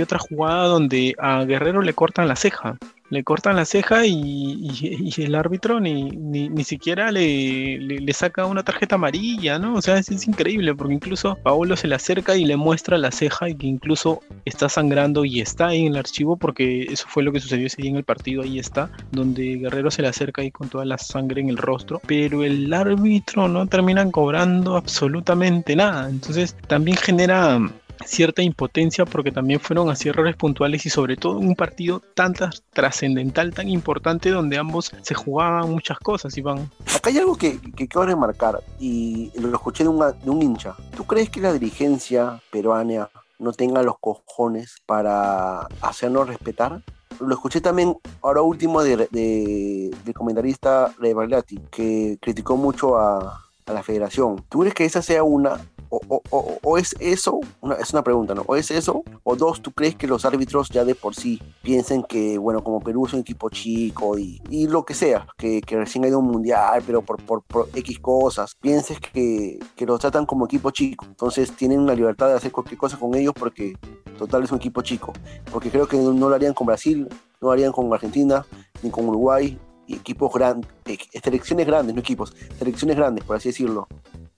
otra 0.00 0.18
jugada 0.18 0.64
donde 0.64 1.14
a 1.18 1.44
Guerrero 1.44 1.82
le 1.82 1.92
cortan 1.92 2.28
la 2.28 2.36
ceja 2.36 2.78
le 3.10 3.24
cortan 3.24 3.56
la 3.56 3.64
ceja 3.64 4.06
y, 4.06 5.12
el 5.18 5.34
árbitro 5.34 5.80
ni, 5.80 6.10
ni, 6.10 6.64
siquiera 6.64 7.10
le, 7.10 7.78
le, 7.78 8.12
saca 8.12 8.46
una 8.46 8.62
tarjeta 8.62 8.94
amarilla, 8.94 9.58
¿no? 9.58 9.74
O 9.74 9.82
sea, 9.82 9.98
es, 9.98 10.10
increíble 10.26 10.74
porque 10.74 10.94
incluso 10.94 11.36
Paolo 11.42 11.76
se 11.76 11.88
le 11.88 11.96
acerca 11.96 12.36
y 12.36 12.44
le 12.44 12.56
muestra 12.56 12.96
la 12.98 13.10
ceja 13.10 13.48
y 13.48 13.56
que 13.56 13.66
incluso 13.66 14.20
está 14.44 14.68
sangrando 14.68 15.24
y 15.24 15.40
está 15.40 15.68
ahí 15.68 15.86
en 15.86 15.92
el 15.92 15.98
archivo 15.98 16.36
porque 16.36 16.82
eso 16.84 17.06
fue 17.08 17.22
lo 17.22 17.32
que 17.32 17.40
sucedió 17.40 17.66
ese 17.66 17.82
día 17.82 17.90
en 17.90 17.96
el 17.96 18.04
partido, 18.04 18.42
ahí 18.42 18.58
está, 18.58 18.90
donde 19.10 19.56
Guerrero 19.56 19.90
se 19.90 20.02
le 20.02 20.08
acerca 20.08 20.42
ahí 20.42 20.50
con 20.50 20.68
toda 20.68 20.84
la 20.84 20.98
sangre 20.98 21.40
en 21.40 21.48
el 21.48 21.56
rostro, 21.56 22.00
pero 22.06 22.44
el 22.44 22.72
árbitro 22.72 23.48
no 23.48 23.66
termina 23.66 24.08
cobrando 24.10 24.76
absolutamente 24.76 25.74
nada, 25.74 26.08
entonces 26.08 26.56
también 26.68 26.96
genera 26.96 27.60
cierta 28.04 28.42
impotencia 28.42 29.04
porque 29.04 29.32
también 29.32 29.60
fueron 29.60 29.90
así 29.90 30.08
errores 30.08 30.36
puntuales 30.36 30.86
y 30.86 30.90
sobre 30.90 31.16
todo 31.16 31.38
un 31.38 31.54
partido 31.54 32.00
tan 32.14 32.34
trascendental, 32.72 33.52
tan 33.52 33.68
importante 33.68 34.30
donde 34.30 34.58
ambos 34.58 34.92
se 35.02 35.14
jugaban 35.14 35.70
muchas 35.70 35.98
cosas, 35.98 36.36
Iván. 36.36 36.70
Acá 36.94 37.10
hay 37.10 37.18
algo 37.18 37.36
que, 37.36 37.60
que 37.60 37.88
quiero 37.88 38.06
remarcar 38.06 38.62
y 38.78 39.30
lo 39.38 39.54
escuché 39.54 39.84
de, 39.84 39.90
de 39.90 40.30
un 40.30 40.42
hincha. 40.42 40.74
¿Tú 40.96 41.04
crees 41.04 41.30
que 41.30 41.40
la 41.40 41.52
dirigencia 41.52 42.40
peruana 42.50 43.10
no 43.38 43.52
tenga 43.52 43.82
los 43.82 43.98
cojones 43.98 44.76
para 44.86 45.62
hacernos 45.80 46.28
respetar? 46.28 46.82
Lo 47.20 47.34
escuché 47.34 47.60
también 47.60 47.96
ahora 48.22 48.40
último 48.42 48.82
de, 48.82 48.96
de, 49.10 49.90
del 50.04 50.14
comentarista 50.14 50.94
Revalati, 50.98 51.58
que 51.70 52.18
criticó 52.20 52.56
mucho 52.56 52.96
a, 52.96 53.44
a 53.66 53.72
la 53.72 53.82
federación. 53.82 54.44
¿Tú 54.48 54.60
crees 54.60 54.74
que 54.74 54.84
esa 54.84 55.02
sea 55.02 55.22
una 55.22 55.60
o, 55.90 56.78
es 56.78 56.94
eso, 57.00 57.40
es 57.78 57.92
una 57.92 58.02
pregunta, 58.02 58.34
¿no? 58.34 58.42
O 58.46 58.56
es 58.56 58.70
eso, 58.70 59.02
o 59.24 59.36
dos, 59.36 59.60
¿tú 59.60 59.72
crees 59.72 59.96
que 59.96 60.06
los 60.06 60.24
árbitros 60.24 60.68
ya 60.68 60.84
de 60.84 60.94
por 60.94 61.14
sí 61.14 61.42
piensen 61.62 62.04
que, 62.04 62.38
bueno, 62.38 62.62
como 62.62 62.80
Perú 62.80 63.06
es 63.06 63.12
un 63.12 63.20
equipo 63.20 63.50
chico 63.50 64.18
y, 64.18 64.40
y 64.48 64.68
lo 64.68 64.84
que 64.84 64.94
sea, 64.94 65.26
que, 65.36 65.60
que, 65.60 65.76
recién 65.76 66.04
ha 66.04 66.08
ido 66.08 66.18
a 66.18 66.20
un 66.20 66.28
mundial, 66.28 66.82
pero 66.86 67.02
por, 67.02 67.22
por, 67.22 67.68
X 67.74 67.98
cosas, 67.98 68.54
pienses 68.54 69.00
que, 69.00 69.58
que 69.76 69.86
los 69.86 70.00
tratan 70.00 70.26
como 70.26 70.44
equipo 70.44 70.70
chico, 70.70 71.04
entonces 71.08 71.52
tienen 71.52 71.86
la 71.86 71.94
libertad 71.94 72.28
de 72.28 72.34
hacer 72.34 72.52
cualquier 72.52 72.78
cosa 72.78 72.98
con 72.98 73.14
ellos 73.14 73.34
porque 73.36 73.76
total 74.18 74.44
es 74.44 74.52
un 74.52 74.58
equipo 74.58 74.82
chico, 74.82 75.12
porque 75.50 75.70
creo 75.70 75.88
que 75.88 75.96
no, 75.96 76.12
lo 76.12 76.34
harían 76.34 76.54
con 76.54 76.66
Brasil, 76.66 77.08
no 77.40 77.48
lo 77.48 77.52
harían 77.52 77.72
con 77.72 77.92
Argentina, 77.92 78.44
ni 78.82 78.90
con 78.90 79.08
Uruguay, 79.08 79.58
equipos 79.88 80.32
grandes, 80.32 80.68
eh, 80.86 80.98
selecciones 81.22 81.66
grandes, 81.66 81.94
no 81.94 82.00
equipos, 82.00 82.34
selecciones 82.58 82.96
grandes, 82.96 83.24
por 83.24 83.36
así 83.36 83.48
decirlo. 83.48 83.88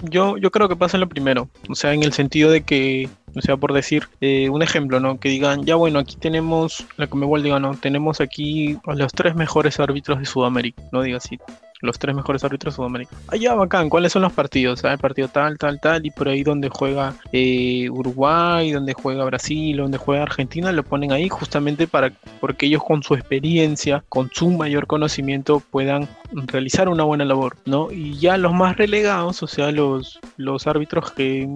Yo, 0.03 0.37
yo 0.37 0.51
creo 0.51 0.69
que 0.69 0.75
pasa 0.75 0.99
lo 0.99 1.09
primero, 1.09 1.49
o 1.69 1.75
sea, 1.77 1.93
en 1.93 2.03
el 2.03 2.13
sentido 2.13 2.51
de 2.51 2.63
que, 2.63 3.09
o 3.37 3.41
sea, 3.41 3.57
por 3.57 3.73
decir 3.73 4.09
eh, 4.21 4.49
un 4.51 4.61
ejemplo, 4.63 4.99
¿no? 4.99 5.21
Que 5.21 5.29
digan, 5.29 5.65
ya 5.65 5.77
bueno, 5.77 6.01
aquí 6.01 6.17
tenemos, 6.17 6.85
la 6.97 7.07
vuelve, 7.07 7.45
diga, 7.45 7.61
no, 7.61 7.77
tenemos 7.77 8.21
aquí 8.21 8.79
a 8.85 8.95
los 8.95 9.13
tres 9.13 9.37
mejores 9.37 9.79
árbitros 9.79 10.19
de 10.19 10.27
Sudamérica, 10.27 10.83
no 10.91 11.03
diga 11.03 11.19
así, 11.19 11.39
los 11.83 11.99
tres 11.99 12.15
mejores 12.15 12.43
árbitros 12.45 12.73
de 12.73 12.77
Sudamérica. 12.77 13.15
Allá 13.29 13.55
bacán, 13.55 13.91
¿cuáles 13.91 14.13
son 14.13 14.23
los 14.23 14.33
partidos? 14.33 14.83
El 14.85 14.99
partido 14.99 15.29
tal, 15.29 15.59
tal, 15.59 15.81
tal, 15.81 16.07
y 16.07 16.11
por 16.11 16.29
ahí 16.29 16.43
donde 16.43 16.69
juega 16.69 17.15
eh, 17.33 17.91
Uruguay, 17.91 18.71
donde 18.71 18.95
juega 18.95 19.25
Brasil, 19.25 19.77
donde 19.77 19.99
juega 19.99 20.23
Argentina, 20.23 20.73
lo 20.73 20.83
ponen 20.83 21.13
ahí 21.13 21.29
justamente 21.29 21.87
para 21.87 22.13
porque 22.41 22.67
ellos 22.67 22.83
con 22.83 23.03
su 23.03 23.15
experiencia, 23.15 24.05
con 24.09 24.31
su 24.33 24.51
mayor 24.51 24.87
conocimiento 24.87 25.61
puedan 25.61 26.09
realizar 26.33 26.89
una 26.89 27.05
buena 27.05 27.25
labor, 27.25 27.57
¿no? 27.67 27.91
Y 27.91 28.19
ya 28.19 28.37
los 28.37 28.53
más 28.53 28.77
relegados, 28.77 29.43
o 29.43 29.47
sea, 29.47 29.71
los, 29.73 30.21
los 30.37 30.67
árbitros 30.67 31.11
que 31.13 31.47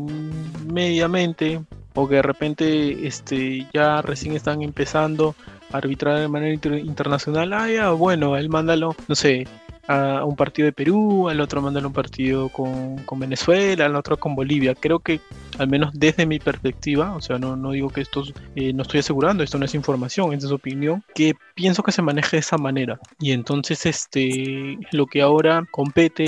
mediamente 0.66 1.60
o 1.94 2.08
que 2.08 2.16
de 2.16 2.22
repente 2.22 3.06
este, 3.06 3.66
ya 3.72 4.02
recién 4.02 4.36
están 4.36 4.62
empezando 4.62 5.34
a 5.72 5.78
arbitrar 5.78 6.18
de 6.18 6.28
manera 6.28 6.54
internacional, 6.78 7.52
ah, 7.52 7.70
ya, 7.70 7.90
bueno, 7.90 8.36
él 8.36 8.48
mándalo, 8.48 8.94
no 9.08 9.14
sé, 9.14 9.46
a 9.88 10.24
un 10.24 10.36
partido 10.36 10.66
de 10.66 10.72
Perú, 10.72 11.28
al 11.28 11.40
otro 11.40 11.62
mandar 11.62 11.86
un 11.86 11.92
partido 11.92 12.48
con, 12.48 12.96
Venezuela, 13.18 13.86
al 13.86 13.96
otro 13.96 14.16
con 14.16 14.34
Bolivia. 14.34 14.74
Creo 14.74 14.98
que, 14.98 15.20
al 15.58 15.68
menos 15.68 15.92
desde 15.94 16.26
mi 16.26 16.38
perspectiva, 16.38 17.14
o 17.14 17.20
sea, 17.20 17.38
no, 17.38 17.56
no 17.56 17.70
digo 17.72 17.90
que 17.90 18.00
esto, 18.00 18.24
eh, 18.54 18.72
no 18.72 18.82
estoy 18.82 19.00
asegurando, 19.00 19.42
esto 19.42 19.58
no 19.58 19.64
es 19.64 19.74
información, 19.74 20.32
es 20.32 20.44
opinión, 20.50 21.02
que 21.14 21.34
pienso 21.54 21.82
que 21.82 21.92
se 21.92 22.02
maneja 22.02 22.30
de 22.32 22.38
esa 22.38 22.58
manera. 22.58 22.98
Y 23.20 23.32
entonces, 23.32 23.86
este, 23.86 24.78
lo 24.92 25.06
que 25.06 25.22
ahora 25.22 25.64
compete 25.70 26.26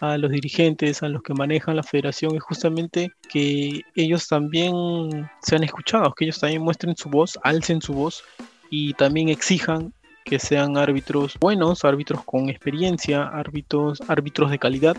a 0.00 0.18
los 0.18 0.30
dirigentes, 0.30 1.02
a 1.02 1.08
los 1.08 1.22
que 1.22 1.32
manejan 1.32 1.76
la 1.76 1.82
federación, 1.84 2.34
es 2.34 2.42
justamente 2.42 3.12
que 3.28 3.82
ellos 3.94 4.26
también 4.26 5.28
sean 5.42 5.62
escuchados, 5.62 6.14
que 6.16 6.24
ellos 6.24 6.40
también 6.40 6.62
muestren 6.62 6.96
su 6.96 7.08
voz, 7.08 7.38
alcen 7.44 7.80
su 7.80 7.92
voz 7.92 8.24
y 8.68 8.94
también 8.94 9.28
exijan 9.28 9.92
que 10.24 10.38
sean 10.38 10.76
árbitros 10.76 11.36
buenos, 11.40 11.84
árbitros 11.84 12.24
con 12.24 12.48
experiencia, 12.48 13.24
árbitros, 13.24 14.00
árbitros 14.08 14.50
de 14.50 14.58
calidad. 14.58 14.96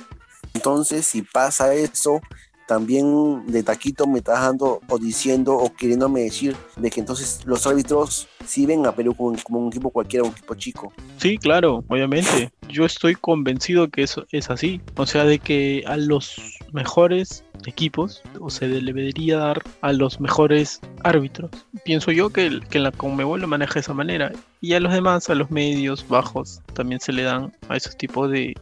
Entonces, 0.54 1.06
si 1.06 1.22
pasa 1.22 1.74
eso, 1.74 2.22
también 2.68 3.46
de 3.48 3.64
taquito 3.64 4.08
me 4.08 4.20
estás 4.20 4.42
dando 4.42 4.82
o 4.88 4.98
diciendo 4.98 5.54
o 5.56 5.74
queriéndome 5.74 6.22
decir 6.22 6.56
de 6.78 6.90
que 6.90 7.00
entonces 7.00 7.42
los 7.46 7.68
árbitros 7.68 8.28
sí 8.46 8.66
ven 8.66 8.86
a 8.86 8.96
Perú 8.96 9.16
como, 9.16 9.36
como, 9.44 9.60
un 9.60 9.68
equipo 9.68 9.90
cualquiera, 9.90 10.26
un 10.26 10.32
equipo 10.32 10.56
chico. 10.56 10.94
Sí, 11.18 11.38
claro, 11.38 11.84
obviamente. 11.88 12.52
Yo 12.70 12.86
estoy 12.86 13.16
convencido 13.16 13.90
que 13.90 14.04
eso 14.04 14.26
es 14.32 14.50
así. 14.50 14.82
O 14.96 15.06
sea, 15.06 15.26
de 15.26 15.40
que 15.40 15.84
a 15.86 15.98
los 15.98 16.36
mejores 16.72 17.43
equipos 17.68 18.22
o 18.40 18.50
se 18.50 18.68
debería 18.68 19.38
dar 19.38 19.62
a 19.82 19.94
los 19.94 20.20
mejores 20.20 20.82
árbitros. 21.04 21.52
Pienso 21.86 22.12
yo 22.12 22.30
que, 22.30 22.60
que 22.70 22.80
la 22.80 22.92
Conmebol 22.92 23.42
lo 23.42 23.48
maneja 23.48 23.76
de 23.76 23.80
esa 23.82 23.94
manera. 23.94 24.32
Y 24.62 24.74
a 24.74 24.80
los 24.80 24.94
demás, 24.94 25.30
a 25.30 25.36
los 25.36 25.52
medios 25.52 26.08
bajos, 26.08 26.62
también 26.74 27.02
se 27.02 27.12
le 27.12 27.24
dan 27.24 27.52
a 27.68 27.76
esos 27.76 27.98
tipos 27.98 28.32
de, 28.32 28.56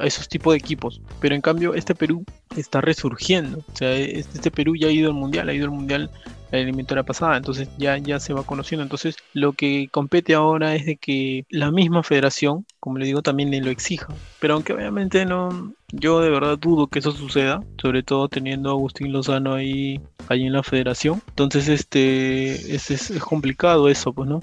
a 0.00 0.06
esos 0.06 0.28
tipos 0.28 0.52
de 0.52 0.58
equipos. 0.58 1.00
Pero 1.20 1.34
en 1.34 1.40
cambio, 1.40 1.74
este 1.74 1.94
Perú 1.94 2.24
está 2.56 2.80
resurgiendo. 2.80 3.58
O 3.58 3.76
sea, 3.76 3.94
este 3.94 4.50
Perú 4.50 4.74
ya 4.74 4.88
ha 4.88 4.92
ido 4.92 5.08
al 5.08 5.14
mundial, 5.14 5.48
ha 5.48 5.54
ido 5.54 5.66
al 5.66 5.72
mundial 5.72 6.10
la 6.50 6.58
eliminatoria 6.58 7.04
pasada, 7.04 7.36
entonces 7.36 7.68
ya, 7.78 7.96
ya 7.98 8.20
se 8.20 8.32
va 8.32 8.42
conociendo. 8.42 8.82
Entonces 8.82 9.16
lo 9.32 9.52
que 9.52 9.88
compete 9.90 10.34
ahora 10.34 10.74
es 10.74 10.86
de 10.86 10.96
que 10.96 11.44
la 11.48 11.70
misma 11.70 12.02
federación, 12.02 12.66
como 12.80 12.98
le 12.98 13.06
digo, 13.06 13.22
también 13.22 13.64
lo 13.64 13.70
exija. 13.70 14.08
Pero 14.40 14.54
aunque 14.54 14.72
obviamente 14.72 15.26
no, 15.26 15.72
yo 15.92 16.20
de 16.20 16.30
verdad 16.30 16.58
dudo 16.58 16.86
que 16.86 17.00
eso 17.00 17.12
suceda, 17.12 17.62
sobre 17.80 18.02
todo 18.02 18.28
teniendo 18.28 18.70
a 18.70 18.72
Agustín 18.72 19.12
Lozano 19.12 19.54
ahí, 19.54 20.00
ahí 20.28 20.46
en 20.46 20.52
la 20.52 20.62
federación. 20.62 21.22
Entonces 21.28 21.68
este 21.68 22.74
es, 22.74 22.90
es, 22.90 23.12
complicado 23.22 23.88
eso, 23.88 24.12
pues, 24.12 24.28
¿no? 24.28 24.40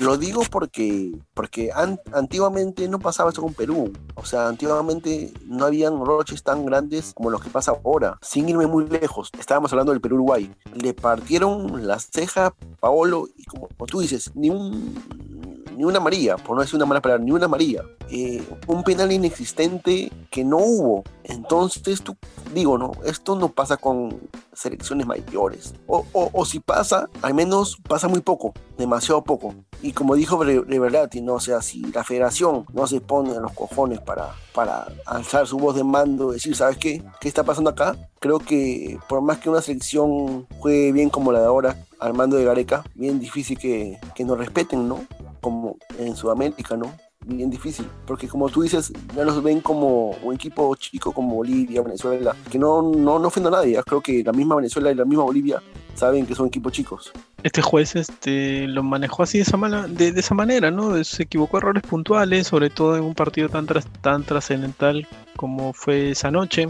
Lo 0.00 0.16
digo 0.18 0.42
porque, 0.50 1.12
porque 1.34 1.70
an 1.72 1.98
antiguamente 2.12 2.88
no 2.88 2.98
pasaba 2.98 3.30
eso 3.30 3.42
con 3.42 3.54
Perú. 3.54 3.92
O 4.14 4.24
sea, 4.24 4.48
antiguamente 4.48 5.32
no 5.46 5.64
habían 5.64 6.04
roches 6.04 6.42
tan 6.42 6.66
grandes 6.66 7.12
como 7.14 7.30
los 7.30 7.42
que 7.42 7.50
pasa 7.50 7.72
ahora. 7.72 8.18
Sin 8.20 8.48
irme 8.48 8.66
muy 8.66 8.86
lejos, 8.86 9.30
estábamos 9.38 9.72
hablando 9.72 9.92
del 9.92 10.00
Perú-Uruguay. 10.00 10.50
Le 10.74 10.94
partieron 10.94 11.86
la 11.86 11.98
ceja 11.98 12.54
Paolo 12.80 13.28
y 13.36 13.44
como 13.44 13.68
tú 13.86 14.00
dices, 14.00 14.32
ni 14.34 14.50
un 14.50 14.94
ni 15.78 15.84
una 15.84 16.00
María, 16.00 16.36
por 16.36 16.56
no 16.56 16.62
decir 16.62 16.74
una 16.74 16.86
mala 16.86 17.00
palabra, 17.00 17.24
ni 17.24 17.30
una 17.30 17.46
María. 17.46 17.84
Eh, 18.10 18.42
un 18.66 18.82
penal 18.82 19.12
inexistente 19.12 20.10
que 20.28 20.44
no 20.44 20.56
hubo. 20.56 21.04
Entonces, 21.22 22.02
tú, 22.02 22.16
digo, 22.52 22.76
no, 22.76 22.90
esto 23.04 23.36
no 23.36 23.50
pasa 23.50 23.76
con 23.76 24.18
selecciones 24.52 25.06
mayores. 25.06 25.74
O, 25.86 26.04
o, 26.12 26.44
si 26.44 26.58
pasa, 26.58 27.08
al 27.22 27.34
menos 27.34 27.78
pasa 27.88 28.08
muy 28.08 28.22
poco, 28.22 28.54
demasiado 28.76 29.22
poco. 29.22 29.54
Y 29.80 29.92
como 29.92 30.16
dijo 30.16 30.42
Reverati, 30.42 31.20
¿no? 31.20 31.34
O 31.34 31.40
sea, 31.40 31.62
si 31.62 31.80
la 31.92 32.02
federación 32.02 32.66
no 32.72 32.88
se 32.88 33.00
pone 33.00 33.32
en 33.32 33.42
los 33.42 33.52
cojones 33.52 34.00
para, 34.00 34.34
para 34.52 34.88
alzar 35.06 35.46
su 35.46 35.58
voz 35.58 35.76
de 35.76 35.84
mando, 35.84 36.32
decir, 36.32 36.56
¿sabes 36.56 36.76
qué? 36.76 37.04
¿Qué 37.20 37.28
está 37.28 37.44
pasando 37.44 37.70
acá? 37.70 37.96
Creo 38.18 38.40
que 38.40 38.98
por 39.08 39.20
más 39.20 39.38
que 39.38 39.48
una 39.48 39.62
selección 39.62 40.48
juegue 40.58 40.90
bien 40.90 41.08
como 41.08 41.30
la 41.30 41.38
de 41.38 41.46
ahora, 41.46 41.76
al 42.00 42.14
mando 42.14 42.36
de 42.36 42.44
Gareca, 42.44 42.82
bien 42.96 43.20
difícil 43.20 43.56
que, 43.56 44.00
que 44.16 44.24
nos 44.24 44.38
respeten, 44.38 44.88
¿no? 44.88 45.06
Como 45.40 45.76
en 45.98 46.16
Sudamérica, 46.16 46.76
¿no? 46.76 46.92
bien 47.26 47.50
difícil, 47.50 47.86
porque 48.06 48.28
como 48.28 48.48
tú 48.48 48.62
dices, 48.62 48.92
ya 49.14 49.24
nos 49.24 49.42
ven 49.42 49.60
como 49.60 50.10
un 50.22 50.34
equipo 50.34 50.74
chico 50.76 51.12
como 51.12 51.36
Bolivia, 51.36 51.82
Venezuela, 51.82 52.34
que 52.50 52.58
no, 52.58 52.82
no, 52.82 53.18
no 53.18 53.28
ofende 53.28 53.48
a 53.48 53.52
nadie, 53.52 53.80
creo 53.84 54.00
que 54.00 54.22
la 54.24 54.32
misma 54.32 54.56
Venezuela 54.56 54.90
y 54.90 54.94
la 54.94 55.04
misma 55.04 55.24
Bolivia 55.24 55.62
saben 55.94 56.26
que 56.26 56.34
son 56.34 56.46
equipos 56.46 56.72
chicos. 56.72 57.12
Este 57.42 57.60
juez 57.60 57.96
este, 57.96 58.66
lo 58.68 58.82
manejó 58.82 59.24
así 59.24 59.38
de 59.38 59.42
esa, 59.42 59.56
de, 59.88 60.08
esa 60.08 60.34
manera, 60.34 60.70
¿no? 60.70 61.02
Se 61.04 61.24
equivocó 61.24 61.58
errores 61.58 61.82
puntuales, 61.82 62.46
sobre 62.46 62.70
todo 62.70 62.96
en 62.96 63.04
un 63.04 63.14
partido 63.14 63.48
tan, 63.48 63.66
tan 63.66 64.22
trascendental 64.24 65.06
como 65.36 65.72
fue 65.72 66.10
esa 66.10 66.30
noche. 66.30 66.68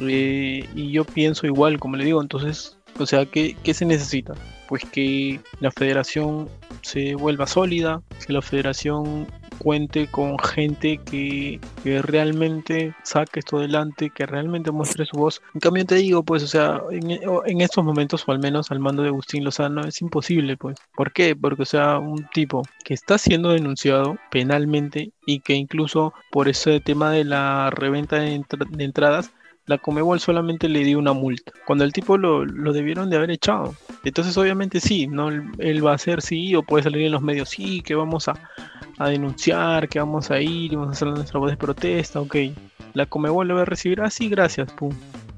Eh, 0.00 0.68
y 0.74 0.90
yo 0.90 1.04
pienso 1.04 1.46
igual, 1.46 1.78
como 1.78 1.96
le 1.96 2.04
digo, 2.04 2.20
entonces, 2.20 2.76
o 2.98 3.06
sea, 3.06 3.24
¿qué, 3.24 3.56
¿qué 3.62 3.72
se 3.72 3.84
necesita? 3.84 4.34
Pues 4.68 4.84
que 4.84 5.40
la 5.60 5.70
federación 5.70 6.48
se 6.86 7.16
vuelva 7.16 7.48
sólida, 7.48 8.00
que 8.24 8.32
la 8.32 8.40
federación 8.40 9.26
cuente 9.58 10.06
con 10.06 10.38
gente 10.38 10.98
que, 10.98 11.58
que, 11.82 12.00
realmente 12.00 12.94
saque 13.02 13.40
esto 13.40 13.58
adelante, 13.58 14.10
que 14.10 14.24
realmente 14.24 14.70
muestre 14.70 15.04
su 15.04 15.16
voz. 15.16 15.42
En 15.54 15.60
cambio 15.60 15.84
te 15.84 15.96
digo, 15.96 16.22
pues, 16.22 16.44
o 16.44 16.46
sea, 16.46 16.80
en, 16.92 17.60
estos 17.60 17.84
momentos, 17.84 18.22
o 18.26 18.30
al 18.30 18.38
menos 18.38 18.70
al 18.70 18.78
mando 18.78 19.02
de 19.02 19.08
Agustín 19.08 19.42
Lozano, 19.42 19.80
es 19.80 20.00
imposible, 20.00 20.56
pues. 20.56 20.76
¿Por 20.94 21.12
qué? 21.12 21.34
Porque, 21.34 21.62
o 21.62 21.66
sea, 21.66 21.98
un 21.98 22.24
tipo 22.32 22.62
que 22.84 22.94
está 22.94 23.18
siendo 23.18 23.50
denunciado 23.50 24.16
penalmente 24.30 25.10
y 25.26 25.40
que 25.40 25.54
incluso 25.54 26.14
por 26.30 26.48
ese 26.48 26.78
tema 26.78 27.10
de 27.10 27.24
la 27.24 27.70
reventa 27.70 28.20
de 28.20 28.44
entradas, 28.78 29.32
la 29.66 29.78
Comebol 29.78 30.20
solamente 30.20 30.68
le 30.68 30.84
dio 30.84 30.98
una 30.98 31.12
multa, 31.12 31.52
cuando 31.66 31.84
el 31.84 31.92
tipo 31.92 32.16
lo, 32.16 32.44
lo, 32.44 32.72
debieron 32.72 33.10
de 33.10 33.16
haber 33.16 33.30
echado. 33.32 33.74
Entonces 34.04 34.36
obviamente 34.38 34.80
sí, 34.80 35.08
¿no? 35.08 35.28
Él, 35.28 35.84
va 35.84 35.92
a 35.92 35.98
ser 35.98 36.22
sí, 36.22 36.54
o 36.54 36.62
puede 36.62 36.84
salir 36.84 37.02
en 37.02 37.12
los 37.12 37.22
medios, 37.22 37.50
sí, 37.50 37.82
que 37.82 37.94
vamos 37.94 38.28
a, 38.28 38.34
a 38.98 39.08
denunciar, 39.08 39.88
que 39.88 39.98
vamos 39.98 40.30
a 40.30 40.40
ir, 40.40 40.72
y 40.72 40.76
vamos 40.76 40.90
a 40.90 40.92
hacer 40.92 41.08
nuestra 41.08 41.40
voz 41.40 41.50
de 41.50 41.56
protesta, 41.56 42.20
ok. 42.20 42.36
La 42.94 43.06
Comebol 43.06 43.48
le 43.48 43.54
va 43.54 43.62
a 43.62 43.64
recibir, 43.64 44.00
ah, 44.00 44.10
sí, 44.10 44.28
gracias, 44.28 44.70
pum, 44.72 44.92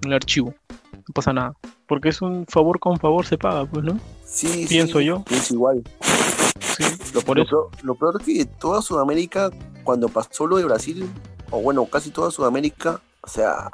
el 0.05 0.13
archivo. 0.13 0.55
No 0.93 1.15
pasa 1.15 1.33
nada. 1.33 1.55
Porque 1.87 2.11
es 2.11 2.21
un 2.21 2.47
favor 2.47 2.79
con 2.79 2.99
favor 2.99 3.25
se 3.25 3.39
paga, 3.39 3.65
pues, 3.65 3.83
¿no? 3.83 3.99
Sí, 4.25 4.67
Pienso 4.69 4.99
sí, 4.99 5.07
yo. 5.07 5.25
Es 5.31 5.51
igual. 5.51 5.83
Sí, 6.61 6.85
lo, 7.15 7.23
por 7.23 7.39
lo, 7.39 7.45
eso. 7.45 7.71
Lo, 7.81 7.95
lo 7.95 7.95
peor 7.95 8.17
es 8.21 8.27
que 8.27 8.45
toda 8.45 8.83
Sudamérica, 8.83 9.51
cuando 9.85 10.09
pasó 10.11 10.47
lo 10.47 10.59
de 10.59 10.65
Brasil, 10.65 11.09
o 11.51 11.63
bueno, 11.63 11.87
casi 11.87 12.11
toda 12.11 12.31
Sudamérica, 12.31 13.01
o 13.29 13.31
sea, 13.31 13.71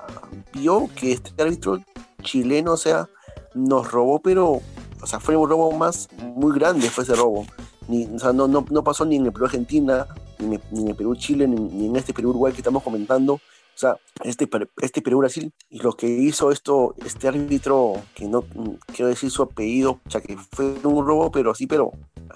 vio 0.52 0.90
que 0.96 1.12
este 1.12 1.30
árbitro 1.40 1.80
chileno, 2.24 2.72
o 2.72 2.76
sea, 2.76 3.08
nos 3.54 3.88
robó, 3.92 4.18
pero, 4.18 4.60
o 5.00 5.06
sea, 5.06 5.20
fue 5.20 5.36
un 5.36 5.48
robo 5.48 5.70
más 5.70 6.08
muy 6.34 6.58
grande, 6.58 6.90
fue 6.90 7.04
ese 7.04 7.14
robo. 7.14 7.46
Ni, 7.86 8.04
o 8.06 8.18
sea, 8.18 8.32
no, 8.32 8.48
no, 8.48 8.66
no 8.68 8.82
pasó 8.82 9.04
ni 9.04 9.14
en 9.14 9.26
el 9.26 9.32
Perú-Argentina, 9.32 10.08
ni, 10.40 10.58
ni, 10.72 10.82
en 10.82 10.88
el 10.88 10.96
Perú-Chile, 10.96 11.46
ni, 11.46 11.54
ni, 11.54 11.86
en 11.86 11.94
este 11.94 12.12
Perú-Uruguay 12.12 12.52
que 12.52 12.62
estamos 12.62 12.82
comentando. 12.82 13.34
O 13.34 13.40
sea, 13.76 13.96
este, 14.24 14.48
este 14.82 15.02
Perú-Brasil, 15.02 15.52
y 15.70 15.78
lo 15.78 15.92
que 15.92 16.08
hizo 16.08 16.50
esto, 16.50 16.96
este 17.06 17.28
árbitro, 17.28 17.92
que 18.12 18.26
no 18.26 18.44
quiero 18.92 19.06
decir 19.06 19.30
su 19.30 19.44
apellido, 19.44 20.00
o 20.04 20.10
sea, 20.10 20.20
que 20.20 20.36
fue 20.50 20.74
un 20.82 21.06
robo, 21.06 21.30
pero 21.30 21.54
sí, 21.54 21.68
pero 21.68 21.92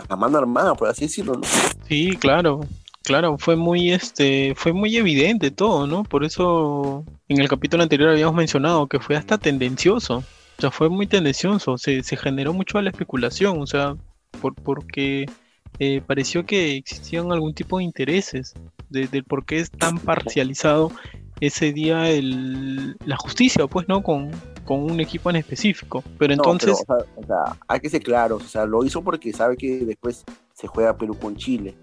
a 0.09 0.15
mano 0.15 0.39
armada, 0.39 0.77
por 0.77 0.87
así 0.87 1.07
decirlo, 1.07 1.33
¿no? 1.35 1.43
Sí, 1.89 2.17
claro. 2.17 2.61
Claro, 3.09 3.39
fue 3.39 3.57
muy 3.57 3.91
este, 3.91 4.53
fue 4.55 4.75
muy 4.75 4.95
evidente 4.99 5.51
todo, 5.51 5.87
¿no? 5.87 6.05
Por 6.05 6.25
eso 6.25 7.07
en 7.29 7.41
el 7.41 7.49
capítulo 7.49 7.83
anterior 7.83 8.11
habíamos 8.11 8.35
mencionado 8.35 8.87
que 8.87 9.01
fue 9.01 9.17
hasta 9.17 9.39
tendencioso. 9.39 10.19
O 10.19 10.61
sea, 10.61 10.71
fue 10.71 10.91
muy 10.91 11.07
tendencioso, 11.07 11.79
se, 11.79 12.03
se 12.03 12.19
generó 12.19 12.53
mucho 12.53 12.77
a 12.77 12.83
la 12.83 12.91
especulación, 12.91 13.63
o 13.63 13.67
sea, 13.67 13.97
por, 14.43 14.55
porque 14.57 15.25
eh, 15.79 16.03
pareció 16.07 16.45
que 16.45 16.77
existían 16.77 17.33
algún 17.33 17.55
tipo 17.55 17.79
de 17.79 17.85
intereses 17.85 18.53
de, 18.91 19.09
del 19.09 19.25
por 19.25 19.47
qué 19.47 19.61
es 19.61 19.71
tan 19.71 19.99
parcializado 19.99 20.93
ese 21.41 21.73
día 21.73 22.11
el, 22.11 22.95
la 23.07 23.17
justicia, 23.17 23.67
pues, 23.69 23.89
¿no? 23.89 24.03
Con, 24.03 24.33
con 24.67 24.81
un 24.81 25.01
equipo 25.01 25.31
en 25.31 25.37
específico. 25.37 26.05
Pero 26.19 26.35
entonces... 26.35 26.77
No, 26.79 26.85
pero, 26.87 26.99
o, 26.99 27.25
sea, 27.25 27.39
o, 27.39 27.47
sea, 27.47 27.59
hay 27.69 27.81
que 27.81 27.89
ser 27.89 28.03
claros, 28.03 28.45
o 28.45 28.49
sea, 28.49 28.67
lo 28.67 28.85
hizo 28.85 29.03
porque 29.03 29.33
sabe 29.33 29.57
que 29.57 29.79
después 29.87 30.27
se 30.53 30.67
juega 30.67 30.99
Perú 30.99 31.19
con 31.19 31.37
Chile. 31.37 31.75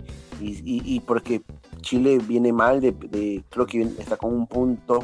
Y, 0.42 0.52
y, 0.66 0.82
y 0.96 1.00
porque 1.00 1.42
Chile 1.82 2.18
viene 2.18 2.52
mal, 2.52 2.82
de, 2.82 3.44
creo 3.50 3.66
que 3.66 3.82
está 3.82 4.18
con 4.18 4.34
un 4.34 4.48
punto. 4.48 5.04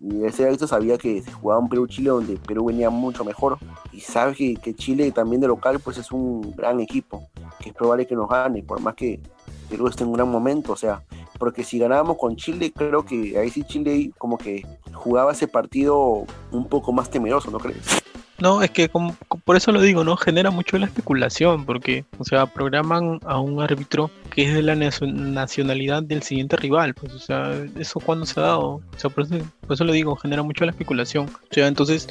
Y 0.00 0.24
ese 0.24 0.44
árbitro 0.44 0.66
sabía 0.66 0.98
que 0.98 1.22
se 1.22 1.32
jugaba 1.32 1.60
un 1.60 1.68
Perú-Chile 1.68 2.10
donde 2.10 2.36
Perú 2.36 2.66
venía 2.66 2.90
mucho 2.90 3.24
mejor. 3.24 3.58
Y 3.92 4.00
sabe 4.00 4.34
que, 4.34 4.56
que 4.56 4.74
Chile 4.74 5.12
también 5.12 5.40
de 5.40 5.48
local 5.48 5.80
pues 5.80 5.98
es 5.98 6.10
un 6.12 6.54
gran 6.56 6.80
equipo, 6.80 7.28
que 7.60 7.70
es 7.70 7.74
probable 7.74 8.06
que 8.06 8.16
nos 8.16 8.28
gane, 8.28 8.62
por 8.62 8.80
más 8.80 8.94
que 8.94 9.20
Perú 9.68 9.86
esté 9.88 10.02
en 10.04 10.10
un 10.10 10.14
gran 10.14 10.28
momento. 10.28 10.72
O 10.72 10.76
sea, 10.76 11.02
porque 11.38 11.62
si 11.62 11.78
ganábamos 11.78 12.16
con 12.16 12.36
Chile, 12.36 12.72
creo 12.74 13.04
que 13.04 13.38
ahí 13.38 13.50
sí 13.50 13.64
Chile 13.64 14.10
como 14.18 14.38
que 14.38 14.66
jugaba 14.92 15.32
ese 15.32 15.48
partido 15.48 16.24
un 16.50 16.68
poco 16.68 16.92
más 16.92 17.10
temeroso, 17.10 17.50
¿no 17.50 17.58
crees? 17.58 18.02
No, 18.44 18.60
es 18.60 18.70
que 18.72 18.90
como, 18.90 19.16
por 19.46 19.56
eso 19.56 19.72
lo 19.72 19.80
digo, 19.80 20.04
¿no? 20.04 20.18
Genera 20.18 20.50
mucho 20.50 20.76
la 20.76 20.84
especulación, 20.84 21.64
porque, 21.64 22.04
o 22.18 22.24
sea, 22.24 22.44
programan 22.44 23.18
a 23.24 23.40
un 23.40 23.62
árbitro 23.62 24.10
que 24.30 24.46
es 24.46 24.52
de 24.52 24.60
la 24.60 24.74
nacionalidad 24.76 26.02
del 26.02 26.22
siguiente 26.22 26.58
rival, 26.58 26.92
pues, 26.92 27.14
o 27.14 27.18
sea, 27.18 27.54
eso 27.78 28.00
cuando 28.00 28.26
se 28.26 28.38
ha 28.40 28.42
dado, 28.42 28.66
o 28.66 28.82
sea, 28.98 29.08
por 29.08 29.24
eso, 29.24 29.36
por 29.62 29.72
eso 29.72 29.84
lo 29.84 29.94
digo, 29.94 30.14
genera 30.16 30.42
mucho 30.42 30.66
la 30.66 30.72
especulación. 30.72 31.24
O 31.24 31.54
sea, 31.54 31.68
entonces, 31.68 32.06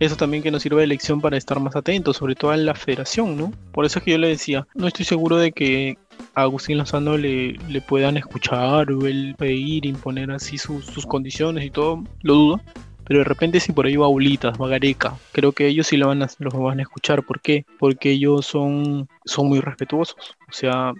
eso 0.00 0.16
también 0.16 0.42
que 0.42 0.50
nos 0.50 0.62
sirve 0.62 0.80
de 0.80 0.88
lección 0.88 1.20
para 1.20 1.36
estar 1.36 1.60
más 1.60 1.76
atentos, 1.76 2.16
sobre 2.16 2.34
todo 2.34 2.52
en 2.52 2.66
la 2.66 2.74
federación, 2.74 3.36
¿no? 3.36 3.52
Por 3.70 3.86
eso 3.86 4.00
es 4.00 4.04
que 4.04 4.10
yo 4.10 4.18
le 4.18 4.26
decía, 4.26 4.66
no 4.74 4.88
estoy 4.88 5.04
seguro 5.04 5.36
de 5.36 5.52
que 5.52 5.98
a 6.34 6.42
Agustín 6.42 6.78
Lozano 6.78 7.16
le, 7.16 7.52
le 7.68 7.80
puedan 7.80 8.16
escuchar 8.16 8.90
o 8.90 9.06
él 9.06 9.36
pedir, 9.38 9.86
imponer 9.86 10.32
así 10.32 10.58
sus, 10.58 10.84
sus 10.84 11.06
condiciones 11.06 11.64
y 11.64 11.70
todo, 11.70 12.02
lo 12.22 12.34
dudo. 12.34 12.60
Pero 13.06 13.20
de 13.20 13.24
repente 13.24 13.60
si 13.60 13.72
por 13.72 13.86
ahí 13.86 13.96
va 13.96 14.08
Ulitas, 14.08 14.60
va 14.60 14.68
Gareca, 14.68 15.16
creo 15.32 15.52
que 15.52 15.66
ellos 15.66 15.86
sí 15.86 15.96
lo 15.96 16.08
van 16.08 16.22
a, 16.22 16.28
los 16.38 16.54
van 16.54 16.78
a 16.80 16.82
escuchar. 16.82 17.22
¿Por 17.22 17.40
qué? 17.40 17.64
Porque 17.78 18.10
ellos 18.10 18.46
son, 18.46 19.08
son 19.24 19.48
muy 19.48 19.60
respetuosos. 19.60 20.36
O 20.48 20.52
sea, 20.52 20.92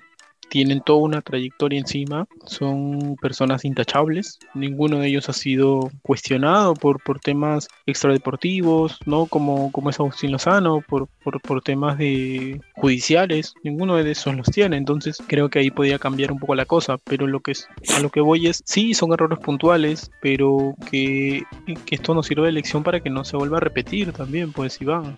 tienen 0.49 0.81
toda 0.81 1.01
una 1.01 1.23
trayectoria 1.23 1.79
encima, 1.79 2.27
son 2.47 3.17
personas 3.21 3.65
intachables, 3.65 4.39
ninguno 4.55 4.99
de 4.99 5.09
ellos 5.09 5.29
ha 5.29 5.33
sido 5.33 5.91
cuestionado 6.03 6.75
por, 6.75 7.03
por 7.03 7.21
temas 7.21 7.69
extradeportivos, 7.87 8.99
¿no? 9.07 9.27
Como, 9.27 9.73
como 9.73 9.91
es 9.91 9.99
Agustín 9.99 10.33
Lozano, 10.33 10.83
por, 10.87 11.09
por, 11.23 11.41
por 11.41 11.63
temas 11.63 11.99
de 11.99 12.61
judiciales, 12.77 13.55
ninguno 13.65 13.97
de 13.97 14.11
esos 14.11 14.35
los 14.37 14.47
tiene, 14.49 14.77
entonces 14.77 15.19
creo 15.27 15.49
que 15.49 15.59
ahí 15.59 15.71
podría 15.71 15.99
cambiar 15.99 16.33
un 16.33 16.39
poco 16.39 16.55
la 16.55 16.65
cosa, 16.65 16.99
pero 16.99 17.27
lo 17.27 17.41
que 17.41 17.53
es, 17.53 17.69
a 17.97 18.01
lo 18.01 18.11
que 18.11 18.21
voy 18.21 18.47
es, 18.47 18.63
sí, 18.65 18.95
son 18.95 19.13
errores 19.13 19.39
puntuales, 19.39 20.11
pero 20.21 20.75
que, 20.91 21.43
que 21.85 21.95
esto 21.95 22.15
nos 22.15 22.27
sirve 22.27 22.47
de 22.47 22.53
lección 22.53 22.83
para 22.83 23.01
que 23.01 23.11
no 23.11 23.25
se 23.25 23.37
vuelva 23.37 23.59
a 23.59 23.61
repetir 23.61 24.13
también, 24.13 24.53
pues 24.53 24.81
Iván. 24.81 25.17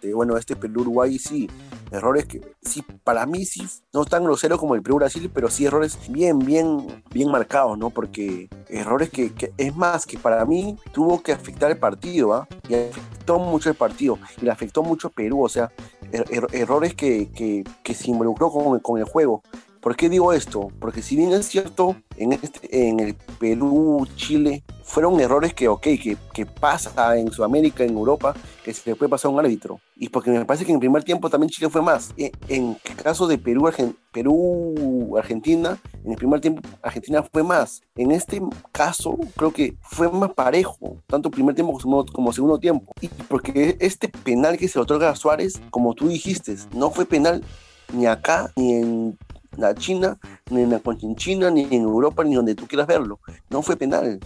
Este, 0.00 0.14
bueno, 0.14 0.38
este 0.38 0.56
Perú-Uruguay 0.56 1.18
sí, 1.18 1.46
errores 1.90 2.24
que 2.24 2.40
sí, 2.62 2.82
para 3.04 3.26
mí 3.26 3.44
sí, 3.44 3.68
no 3.92 4.06
tan 4.06 4.24
grosero 4.24 4.56
como 4.56 4.74
el 4.74 4.80
Perú-Brasil, 4.80 5.30
pero 5.34 5.50
sí 5.50 5.66
errores 5.66 5.98
bien, 6.08 6.38
bien, 6.38 7.02
bien 7.10 7.30
marcados, 7.30 7.76
¿no? 7.76 7.90
Porque 7.90 8.48
errores 8.70 9.10
que, 9.10 9.34
que 9.34 9.52
es 9.58 9.76
más, 9.76 10.06
que 10.06 10.18
para 10.18 10.46
mí 10.46 10.78
tuvo 10.92 11.22
que 11.22 11.32
afectar 11.32 11.70
el 11.70 11.76
partido, 11.76 12.32
¿ah? 12.32 12.48
Y 12.66 12.76
afectó 12.76 13.38
mucho 13.38 13.68
el 13.68 13.74
partido, 13.76 14.18
y 14.40 14.46
le 14.46 14.50
afectó 14.50 14.82
mucho 14.82 15.10
Perú, 15.10 15.42
o 15.42 15.50
sea, 15.50 15.70
er, 16.12 16.24
er, 16.30 16.46
errores 16.52 16.94
que, 16.94 17.28
que, 17.30 17.62
que, 17.82 17.92
se 17.92 18.10
involucró 18.10 18.50
con, 18.50 18.80
con 18.80 18.98
el 18.98 19.04
juego. 19.04 19.42
¿Por 19.80 19.96
qué 19.96 20.10
digo 20.10 20.34
esto? 20.34 20.70
Porque 20.78 21.00
si 21.00 21.16
bien 21.16 21.32
es 21.32 21.46
cierto, 21.46 21.96
en, 22.16 22.34
este, 22.34 22.88
en 22.88 23.00
el 23.00 23.14
Perú, 23.38 24.06
Chile, 24.14 24.62
fueron 24.84 25.18
errores 25.20 25.54
que, 25.54 25.68
ok, 25.68 25.80
que, 25.80 26.18
que 26.34 26.44
pasa 26.44 27.16
en 27.16 27.32
Sudamérica, 27.32 27.82
en 27.82 27.96
Europa, 27.96 28.34
que 28.62 28.74
se 28.74 28.90
le 28.90 28.96
puede 28.96 29.08
pasar 29.08 29.30
a 29.30 29.32
un 29.34 29.40
árbitro. 29.40 29.80
Y 29.96 30.10
porque 30.10 30.30
me 30.30 30.44
parece 30.44 30.66
que 30.66 30.72
en 30.72 30.76
el 30.76 30.80
primer 30.80 31.02
tiempo 31.02 31.30
también 31.30 31.48
Chile 31.48 31.70
fue 31.70 31.80
más. 31.80 32.12
En, 32.18 32.30
en 32.48 32.76
el 32.84 32.96
caso 32.96 33.26
de 33.26 33.38
Perú, 33.38 33.68
Argen, 33.68 33.96
Perú, 34.12 35.16
Argentina, 35.16 35.78
en 36.04 36.12
el 36.12 36.18
primer 36.18 36.42
tiempo 36.42 36.60
Argentina 36.82 37.22
fue 37.22 37.42
más. 37.42 37.80
En 37.96 38.10
este 38.10 38.42
caso, 38.72 39.16
creo 39.34 39.50
que 39.50 39.76
fue 39.80 40.10
más 40.10 40.34
parejo, 40.34 40.98
tanto 41.06 41.30
primer 41.30 41.54
tiempo 41.54 41.78
como, 41.78 42.04
como 42.04 42.34
segundo 42.34 42.58
tiempo. 42.58 42.92
Y 43.00 43.08
porque 43.08 43.78
este 43.80 44.08
penal 44.08 44.58
que 44.58 44.68
se 44.68 44.78
le 44.78 44.82
otorga 44.82 45.08
a 45.08 45.16
Suárez, 45.16 45.58
como 45.70 45.94
tú 45.94 46.08
dijiste, 46.08 46.54
no 46.74 46.90
fue 46.90 47.06
penal 47.06 47.42
ni 47.92 48.06
acá, 48.06 48.52
ni 48.56 48.74
en 48.74 49.18
la 49.60 49.74
China, 49.74 50.18
ni 50.50 50.62
en 50.62 50.70
la 50.70 50.78
Conchinchina, 50.78 51.50
ni 51.50 51.62
en 51.62 51.82
Europa, 51.82 52.24
ni 52.24 52.34
donde 52.34 52.54
tú 52.54 52.66
quieras 52.66 52.86
verlo. 52.86 53.20
No 53.50 53.62
fue 53.62 53.76
penal. 53.76 54.20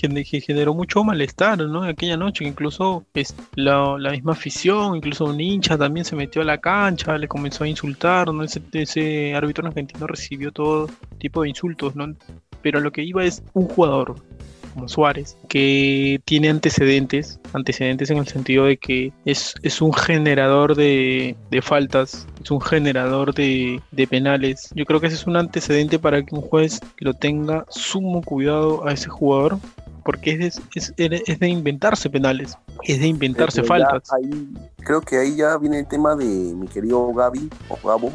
Que 0.00 0.40
generó 0.40 0.74
mucho 0.74 1.02
malestar, 1.02 1.58
¿no? 1.58 1.82
Aquella 1.82 2.16
noche, 2.16 2.44
incluso 2.44 3.04
es 3.14 3.34
la, 3.56 3.96
la, 3.98 4.12
misma 4.12 4.32
afición, 4.32 4.94
incluso 4.94 5.24
un 5.24 5.40
hincha 5.40 5.76
también 5.76 6.04
se 6.04 6.14
metió 6.14 6.42
a 6.42 6.44
la 6.44 6.58
cancha, 6.58 7.18
le 7.18 7.26
comenzó 7.26 7.64
a 7.64 7.68
insultar, 7.68 8.32
¿no? 8.32 8.44
Ese, 8.44 8.62
ese 8.74 9.34
árbitro 9.34 9.66
argentino 9.66 10.06
recibió 10.06 10.52
todo 10.52 10.88
tipo 11.18 11.42
de 11.42 11.48
insultos, 11.48 11.96
¿no? 11.96 12.14
Pero 12.62 12.78
lo 12.78 12.92
que 12.92 13.02
iba 13.02 13.24
es 13.24 13.42
un 13.54 13.66
jugador, 13.66 14.14
como 14.78 14.88
Suárez, 14.88 15.36
que 15.48 16.20
tiene 16.24 16.50
antecedentes, 16.50 17.40
antecedentes 17.52 18.10
en 18.10 18.18
el 18.18 18.28
sentido 18.28 18.64
de 18.64 18.76
que 18.76 19.12
es, 19.24 19.54
es 19.62 19.82
un 19.82 19.92
generador 19.92 20.76
de, 20.76 21.36
de 21.50 21.62
faltas, 21.62 22.26
es 22.42 22.50
un 22.50 22.60
generador 22.60 23.34
de, 23.34 23.82
de, 23.90 24.06
penales. 24.06 24.70
Yo 24.74 24.84
creo 24.84 25.00
que 25.00 25.08
ese 25.08 25.16
es 25.16 25.26
un 25.26 25.36
antecedente 25.36 25.98
para 25.98 26.22
que 26.22 26.34
un 26.34 26.42
juez 26.42 26.80
lo 26.98 27.12
tenga 27.12 27.64
sumo 27.68 28.22
cuidado 28.22 28.86
a 28.86 28.92
ese 28.92 29.08
jugador. 29.08 29.58
Porque 30.04 30.32
es 30.32 30.38
de, 30.38 30.46
es, 30.74 30.94
es 30.96 31.38
de 31.38 31.48
inventarse 31.48 32.08
penales, 32.08 32.56
es 32.82 32.98
de 32.98 33.08
inventarse 33.08 33.62
faltas. 33.62 34.10
Ahí, 34.10 34.48
creo 34.78 35.02
que 35.02 35.18
ahí 35.18 35.36
ya 35.36 35.58
viene 35.58 35.80
el 35.80 35.86
tema 35.86 36.16
de 36.16 36.24
mi 36.24 36.66
querido 36.66 37.12
Gaby 37.12 37.50
o 37.68 37.86
Gabo, 37.86 38.10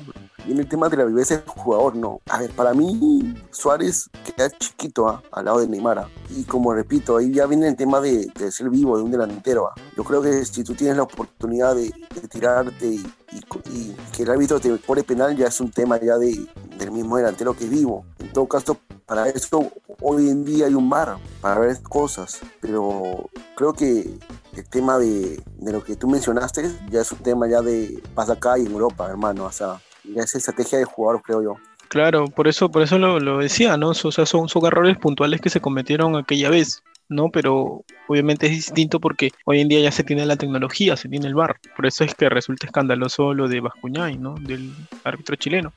viene 0.45 0.61
el 0.61 0.69
tema 0.69 0.89
de 0.89 0.97
la 0.97 1.05
viveza 1.05 1.37
del 1.37 1.47
jugador, 1.47 1.95
no. 1.95 2.21
A 2.29 2.39
ver, 2.39 2.51
para 2.51 2.73
mí, 2.73 3.35
Suárez 3.51 4.09
queda 4.23 4.49
chiquito 4.49 5.11
¿eh? 5.11 5.27
al 5.31 5.45
lado 5.45 5.59
de 5.59 5.67
Neymar. 5.67 5.99
¿eh? 5.99 6.33
Y 6.37 6.43
como 6.43 6.73
repito, 6.73 7.17
ahí 7.17 7.31
ya 7.31 7.45
viene 7.45 7.67
el 7.67 7.75
tema 7.75 8.01
de, 8.01 8.27
de 8.35 8.51
ser 8.51 8.69
vivo, 8.69 8.97
de 8.97 9.03
un 9.03 9.11
delantero. 9.11 9.69
¿eh? 9.69 9.81
Yo 9.95 10.03
creo 10.03 10.21
que 10.21 10.45
si 10.45 10.63
tú 10.63 10.73
tienes 10.73 10.97
la 10.97 11.03
oportunidad 11.03 11.75
de, 11.75 11.93
de 12.13 12.27
tirarte 12.27 12.85
y, 12.85 13.05
y, 13.31 13.69
y, 13.71 13.95
que 14.15 14.23
el 14.23 14.31
árbitro 14.31 14.59
te 14.59 14.75
pone 14.77 15.03
penal, 15.03 15.35
ya 15.35 15.47
es 15.47 15.59
un 15.61 15.71
tema 15.71 15.99
ya 15.99 16.17
de, 16.17 16.45
del 16.77 16.91
mismo 16.91 17.17
delantero 17.17 17.55
que 17.55 17.65
vivo. 17.65 18.05
En 18.19 18.31
todo 18.31 18.47
caso, 18.47 18.77
para 19.05 19.29
eso 19.29 19.71
hoy 20.01 20.29
en 20.29 20.45
día 20.45 20.65
hay 20.67 20.73
un 20.73 20.89
bar 20.89 21.17
para 21.41 21.59
ver 21.59 21.81
cosas, 21.81 22.39
pero 22.61 23.29
creo 23.55 23.73
que 23.73 24.17
el 24.55 24.69
tema 24.69 24.97
de, 24.97 25.41
de, 25.57 25.71
lo 25.71 25.83
que 25.83 25.95
tú 25.95 26.07
mencionaste 26.07 26.71
ya 26.89 27.01
es 27.01 27.11
un 27.11 27.19
tema 27.19 27.47
ya 27.47 27.61
de 27.61 28.01
pasa 28.13 28.33
acá 28.33 28.57
y 28.57 28.65
en 28.65 28.71
Europa, 28.71 29.07
hermano, 29.09 29.45
o 29.45 29.51
sea, 29.51 29.79
ya 30.03 30.23
es 30.23 30.35
estrategia 30.35 30.79
de 30.79 30.85
jugador, 30.85 31.21
creo 31.21 31.43
yo. 31.43 31.55
Claro, 31.89 32.25
por 32.25 32.47
eso, 32.47 32.71
por 32.71 32.81
eso 32.81 32.97
lo, 32.97 33.19
lo 33.19 33.37
decía, 33.37 33.77
¿no? 33.77 33.89
O 33.89 33.93
sea, 33.93 34.25
son, 34.25 34.49
son 34.49 34.65
errores 34.65 34.97
puntuales 34.97 35.41
que 35.41 35.49
se 35.49 35.61
cometieron 35.61 36.15
aquella 36.15 36.49
vez. 36.49 36.83
¿no? 37.09 37.29
Pero 37.29 37.83
obviamente 38.07 38.47
es 38.47 38.53
distinto 38.53 38.99
porque 38.99 39.31
hoy 39.45 39.61
en 39.61 39.67
día 39.67 39.79
ya 39.81 39.91
se 39.91 40.03
tiene 40.03 40.25
la 40.25 40.37
tecnología, 40.37 40.97
se 40.97 41.09
tiene 41.09 41.27
el 41.27 41.35
VAR. 41.35 41.59
Por 41.75 41.85
eso 41.85 42.03
es 42.03 42.15
que 42.15 42.29
resulta 42.29 42.65
escandaloso 42.65 43.33
lo 43.33 43.47
de 43.47 43.59
Bascuñay, 43.59 44.17
¿no? 44.17 44.35
Del 44.35 44.73
árbitro 45.03 45.35
chileno. 45.35 45.73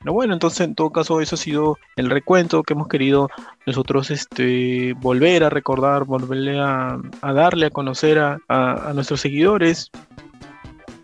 Pero 0.00 0.14
bueno, 0.14 0.32
entonces 0.32 0.62
en 0.62 0.74
todo 0.74 0.90
caso 0.90 1.20
eso 1.20 1.34
ha 1.34 1.38
sido 1.38 1.78
el 1.96 2.08
recuento 2.08 2.62
que 2.62 2.72
hemos 2.72 2.88
querido 2.88 3.28
nosotros 3.66 4.10
este, 4.10 4.94
volver 4.94 5.44
a 5.44 5.50
recordar, 5.50 6.04
volverle 6.04 6.58
a, 6.58 6.98
darle 7.20 7.66
a 7.66 7.70
conocer 7.70 8.18
a, 8.18 8.38
a, 8.48 8.92
nuestros 8.94 9.20
seguidores 9.20 9.90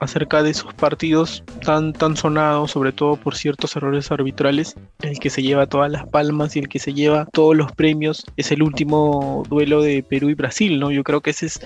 acerca 0.01 0.43
de 0.43 0.51
esos 0.51 0.75
partidos 0.75 1.43
tan, 1.65 1.93
tan 1.93 2.17
sonados, 2.17 2.73
sobre 2.73 2.93
todo 2.93 3.17
por 3.17 3.35
ciertos 3.37 3.77
errores 3.77 4.11
arbitrales, 4.11 4.75
el 5.03 5.19
que 5.19 5.31
se 5.31 5.43
lleva 5.43 5.67
todas 5.67 5.91
las 5.91 6.07
palmas 6.07 6.57
y 6.57 6.61
el 6.61 6.69
que 6.69 6.79
se 6.79 6.95
lleva 6.95 7.27
todos 7.33 7.57
los 7.57 7.73
premios 7.73 8.25
es 8.37 8.53
el 8.53 8.63
último 8.63 9.43
duelo 9.49 9.81
de 9.81 10.03
Perú 10.03 10.29
y 10.29 10.35
Brasil, 10.35 10.79
¿no? 10.79 10.91
Yo 10.91 11.05
creo 11.05 11.21
que 11.21 11.31
ese 11.31 11.47
es 11.47 11.61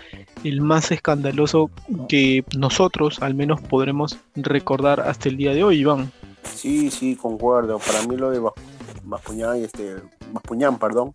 el 0.44 0.60
más 0.60 0.90
escandaloso 0.90 1.70
que 2.08 2.44
nosotros 2.56 3.20
al 3.22 3.34
menos 3.34 3.60
podremos 3.60 4.18
recordar 4.34 5.00
hasta 5.00 5.28
el 5.28 5.36
día 5.36 5.52
de 5.52 5.64
hoy, 5.64 5.80
Iván. 5.80 6.12
Sí, 6.42 6.90
sí, 6.90 7.16
concuerdo. 7.16 7.78
Para 7.78 8.06
mí 8.06 8.16
lo 8.16 8.30
de 8.30 8.40
Bascuñán, 9.10 9.56
este, 9.56 9.96
Bascuñán, 10.32 10.78
perdón, 10.78 11.12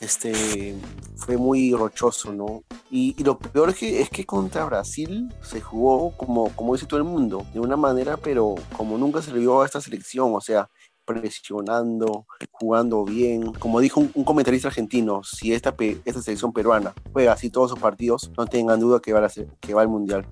este, 0.00 0.74
fue 1.16 1.36
muy 1.36 1.72
rochoso, 1.72 2.32
¿no? 2.32 2.64
Y, 2.90 3.22
lo 3.22 3.38
peor 3.38 3.70
es 3.70 3.76
que, 3.76 4.02
es 4.02 4.10
que 4.10 4.26
contra 4.26 4.64
Brasil 4.64 5.32
se 5.40 5.60
jugó 5.60 6.16
como, 6.16 6.50
como 6.56 6.74
dice 6.74 6.86
todo 6.86 6.98
el 6.98 7.04
mundo, 7.04 7.46
de 7.54 7.60
una 7.60 7.76
manera, 7.76 8.16
pero 8.16 8.56
como 8.76 8.98
nunca 8.98 9.22
se 9.22 9.32
vio 9.32 9.62
a 9.62 9.66
esta 9.66 9.80
selección, 9.80 10.34
o 10.34 10.40
sea, 10.40 10.68
presionando, 11.04 12.26
jugando 12.50 13.04
bien. 13.04 13.52
Como 13.52 13.80
dijo 13.80 14.00
un, 14.00 14.24
comentarista 14.24 14.68
argentino, 14.68 15.22
si 15.22 15.52
esta, 15.52 15.74
esta 16.04 16.20
selección 16.20 16.52
peruana 16.52 16.92
juega 17.12 17.32
así 17.32 17.48
todos 17.48 17.70
sus 17.70 17.78
partidos, 17.78 18.30
no 18.36 18.46
tengan 18.46 18.80
duda 18.80 19.00
que 19.00 19.12
va, 19.12 19.24
a 19.24 19.30
que 19.60 19.74
va 19.74 19.82
al 19.82 19.88
Mundial. 19.88 20.26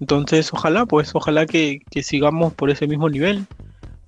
Entonces, 0.00 0.52
ojalá, 0.52 0.84
pues, 0.84 1.14
ojalá 1.14 1.46
que 1.46 1.80
sigamos 2.02 2.52
por 2.52 2.70
ese 2.70 2.86
mismo 2.88 3.08
nivel. 3.08 3.46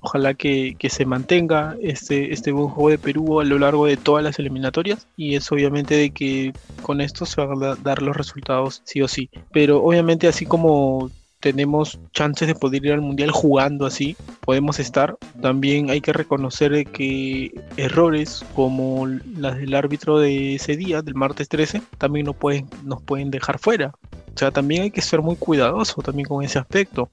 Ojalá 0.04 0.34
que, 0.34 0.76
que, 0.78 0.90
se 0.90 1.06
mantenga 1.06 1.76
este, 1.80 2.34
este 2.34 2.52
buen 2.52 2.68
juego 2.68 2.90
de 2.90 2.98
Perú 2.98 3.40
a 3.40 3.44
lo 3.44 3.58
largo 3.58 3.86
de 3.86 3.96
todas 3.96 4.22
las 4.22 4.38
eliminatorias. 4.38 5.06
Y 5.16 5.34
es 5.34 5.50
obviamente 5.50 5.96
de 5.96 6.10
que 6.10 6.52
con 6.82 7.00
esto 7.00 7.24
se 7.24 7.40
van 7.40 7.62
a 7.64 7.74
dar 7.76 8.02
los 8.02 8.14
resultados 8.14 8.82
sí 8.84 9.00
o 9.00 9.08
sí. 9.08 9.30
Pero 9.50 9.82
obviamente 9.82 10.28
así 10.28 10.44
como 10.44 11.10
tenemos 11.40 11.98
chances 12.12 12.48
de 12.48 12.54
poder 12.54 12.84
ir 12.84 12.92
al 12.92 13.00
mundial 13.00 13.30
jugando 13.30 13.86
así, 13.86 14.14
podemos 14.40 14.78
estar. 14.78 15.16
También 15.40 15.88
hay 15.88 16.02
que 16.02 16.12
reconocer 16.12 16.86
que 16.86 17.50
errores 17.78 18.44
como 18.54 19.06
las 19.06 19.56
del 19.56 19.74
árbitro 19.74 20.18
de 20.18 20.56
ese 20.56 20.76
día, 20.76 21.00
del 21.00 21.14
martes 21.14 21.48
13, 21.48 21.80
también 21.96 22.26
nos 22.26 22.36
pueden, 22.36 22.68
nos 22.82 23.02
pueden 23.02 23.30
dejar 23.30 23.58
fuera. 23.58 23.92
O 24.34 24.38
sea, 24.38 24.50
también 24.50 24.82
hay 24.82 24.90
que 24.90 25.00
ser 25.00 25.22
muy 25.22 25.36
cuidadoso 25.36 26.02
también 26.02 26.28
con 26.28 26.44
ese 26.44 26.58
aspecto. 26.58 27.08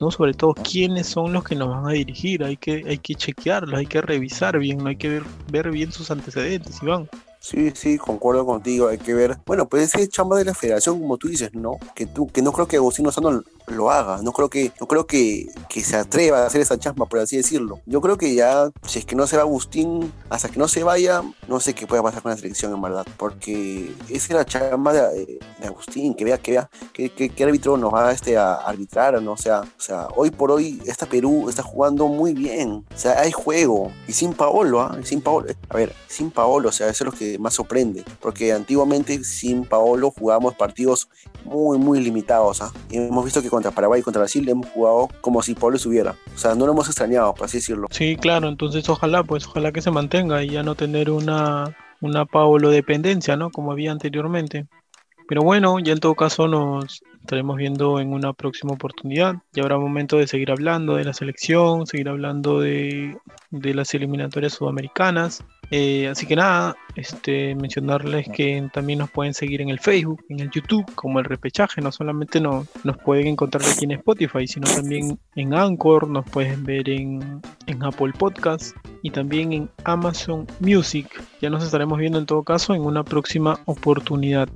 ¿No? 0.00 0.10
Sobre 0.10 0.34
todo 0.34 0.54
quiénes 0.54 1.06
son 1.06 1.32
los 1.32 1.44
que 1.44 1.54
nos 1.54 1.68
van 1.68 1.86
a 1.86 1.92
dirigir, 1.92 2.44
hay 2.44 2.56
que, 2.56 2.84
hay 2.86 2.98
que 2.98 3.14
chequearlos, 3.14 3.78
hay 3.78 3.86
que 3.86 4.00
revisar 4.00 4.58
bien, 4.58 4.78
no 4.78 4.88
hay 4.88 4.96
que 4.96 5.08
ver, 5.08 5.22
ver 5.50 5.70
bien 5.70 5.92
sus 5.92 6.10
antecedentes, 6.10 6.82
Iván. 6.82 7.08
Sí, 7.40 7.72
sí, 7.74 7.98
concuerdo 7.98 8.44
contigo, 8.44 8.88
hay 8.88 8.98
que 8.98 9.14
ver. 9.14 9.38
Bueno, 9.46 9.68
pues 9.68 9.94
ese 9.94 10.08
chamba 10.08 10.36
de 10.36 10.44
la 10.44 10.54
federación, 10.54 11.00
como 11.00 11.16
tú 11.16 11.28
dices, 11.28 11.54
¿no? 11.54 11.78
Que 11.94 12.06
tú, 12.06 12.26
que 12.26 12.42
no 12.42 12.52
creo 12.52 12.66
que 12.66 12.76
Agustín 12.76 13.04
Lozano 13.04 13.42
lo 13.68 13.90
haga, 13.90 14.20
no 14.22 14.32
creo 14.32 14.48
que, 14.48 14.72
no 14.80 14.86
creo 14.86 15.06
que, 15.06 15.46
que 15.68 15.82
se 15.82 15.96
atreva 15.96 16.42
a 16.42 16.46
hacer 16.46 16.60
esa 16.60 16.78
chamba, 16.78 17.06
por 17.06 17.20
así 17.20 17.36
decirlo. 17.36 17.80
Yo 17.86 18.00
creo 18.00 18.16
que 18.16 18.34
ya, 18.34 18.70
si 18.86 19.00
es 19.00 19.04
que 19.04 19.16
no 19.16 19.26
se 19.26 19.36
va 19.36 19.42
Agustín, 19.42 20.12
hasta 20.30 20.48
que 20.48 20.58
no 20.58 20.68
se 20.68 20.82
vaya, 20.82 21.22
no 21.48 21.60
sé 21.60 21.74
qué 21.74 21.86
pueda 21.86 22.02
pasar 22.02 22.22
con 22.22 22.30
la 22.30 22.36
selección, 22.36 22.72
en 22.72 22.82
verdad, 22.82 23.06
porque 23.16 23.94
esa 24.08 24.26
es 24.26 24.30
la 24.30 24.44
chamba 24.44 24.92
de, 24.92 25.38
Agustín, 25.64 26.14
que 26.14 26.24
vea, 26.24 26.38
que 26.38 26.52
vea, 26.52 26.70
qué 26.92 27.44
árbitro 27.44 27.76
nos 27.76 27.92
va 27.92 28.12
este, 28.12 28.36
a 28.36 28.54
arbitrar, 28.54 29.20
¿no? 29.22 29.32
O 29.32 29.36
sea, 29.36 29.60
o 29.60 29.80
sea, 29.80 30.08
hoy 30.16 30.30
por 30.30 30.50
hoy, 30.50 30.80
esta 30.86 31.06
Perú 31.06 31.48
está 31.48 31.62
jugando 31.62 32.08
muy 32.08 32.32
bien, 32.34 32.84
o 32.92 32.98
sea, 32.98 33.20
hay 33.20 33.32
juego, 33.32 33.92
y 34.06 34.12
sin 34.12 34.32
Paolo, 34.32 34.80
¿ah? 34.80 34.96
Sin 35.02 35.20
Paolo, 35.20 35.48
a 35.68 35.76
ver, 35.76 35.92
sin 36.08 36.30
Paolo, 36.30 36.68
o 36.68 36.72
sea, 36.72 36.88
eso 36.88 37.04
es 37.04 37.12
lo 37.12 37.18
más 37.38 37.54
sorprende, 37.54 38.04
porque 38.20 38.52
antiguamente 38.52 39.22
sin 39.24 39.64
Paolo 39.64 40.10
jugábamos 40.10 40.54
partidos 40.54 41.08
muy, 41.44 41.78
muy 41.78 42.00
limitados. 42.00 42.62
¿ah? 42.62 42.72
Y 42.90 42.98
hemos 42.98 43.24
visto 43.24 43.42
que 43.42 43.50
contra 43.50 43.70
Paraguay 43.70 44.00
y 44.00 44.02
contra 44.02 44.20
Brasil 44.20 44.48
hemos 44.48 44.68
jugado 44.68 45.08
como 45.20 45.42
si 45.42 45.54
Paolo 45.54 45.76
estuviera. 45.76 46.16
O 46.34 46.38
sea, 46.38 46.54
no 46.54 46.66
lo 46.66 46.72
hemos 46.72 46.86
extrañado, 46.86 47.34
por 47.34 47.46
así 47.46 47.58
decirlo. 47.58 47.88
Sí, 47.90 48.16
claro, 48.16 48.48
entonces 48.48 48.88
ojalá, 48.88 49.22
pues 49.22 49.46
ojalá 49.46 49.72
que 49.72 49.82
se 49.82 49.90
mantenga 49.90 50.42
y 50.42 50.50
ya 50.50 50.62
no 50.62 50.74
tener 50.74 51.10
una, 51.10 51.76
una 52.00 52.24
Paolo 52.24 52.70
dependencia, 52.70 53.36
¿no? 53.36 53.50
Como 53.50 53.72
había 53.72 53.92
anteriormente. 53.92 54.66
Pero 55.28 55.42
bueno, 55.42 55.78
ya 55.80 55.92
en 55.92 55.98
todo 55.98 56.14
caso 56.14 56.46
nos 56.46 57.02
estaremos 57.20 57.56
viendo 57.56 57.98
en 57.98 58.12
una 58.12 58.32
próxima 58.32 58.74
oportunidad. 58.74 59.34
Ya 59.52 59.64
habrá 59.64 59.76
momento 59.78 60.18
de 60.18 60.28
seguir 60.28 60.52
hablando 60.52 60.94
de 60.94 61.04
la 61.04 61.12
selección, 61.12 61.86
seguir 61.86 62.08
hablando 62.08 62.60
de, 62.60 63.16
de 63.50 63.74
las 63.74 63.92
eliminatorias 63.94 64.52
sudamericanas. 64.52 65.44
Eh, 65.70 66.08
así 66.08 66.26
que 66.26 66.36
nada, 66.36 66.76
este, 66.94 67.54
mencionarles 67.54 68.28
que 68.28 68.68
también 68.72 69.00
nos 69.00 69.10
pueden 69.10 69.34
seguir 69.34 69.60
en 69.60 69.68
el 69.68 69.80
Facebook, 69.80 70.24
en 70.28 70.40
el 70.40 70.50
YouTube, 70.50 70.84
como 70.94 71.18
el 71.18 71.24
repechaje. 71.24 71.80
No 71.80 71.92
solamente 71.92 72.40
no, 72.40 72.66
nos 72.84 72.96
pueden 72.98 73.26
encontrar 73.26 73.64
aquí 73.64 73.84
en 73.84 73.92
Spotify, 73.92 74.46
sino 74.46 74.66
también 74.72 75.18
en 75.34 75.54
Anchor, 75.54 76.08
nos 76.08 76.24
pueden 76.30 76.64
ver 76.64 76.88
en, 76.88 77.42
en 77.66 77.84
Apple 77.84 78.12
Podcast 78.18 78.76
y 79.02 79.10
también 79.10 79.52
en 79.52 79.70
Amazon 79.84 80.46
Music. 80.60 81.08
Ya 81.40 81.50
nos 81.50 81.64
estaremos 81.64 81.98
viendo 81.98 82.18
en 82.18 82.26
todo 82.26 82.42
caso 82.42 82.74
en 82.74 82.82
una 82.82 83.04
próxima 83.04 83.58
oportunidad. 83.64 84.48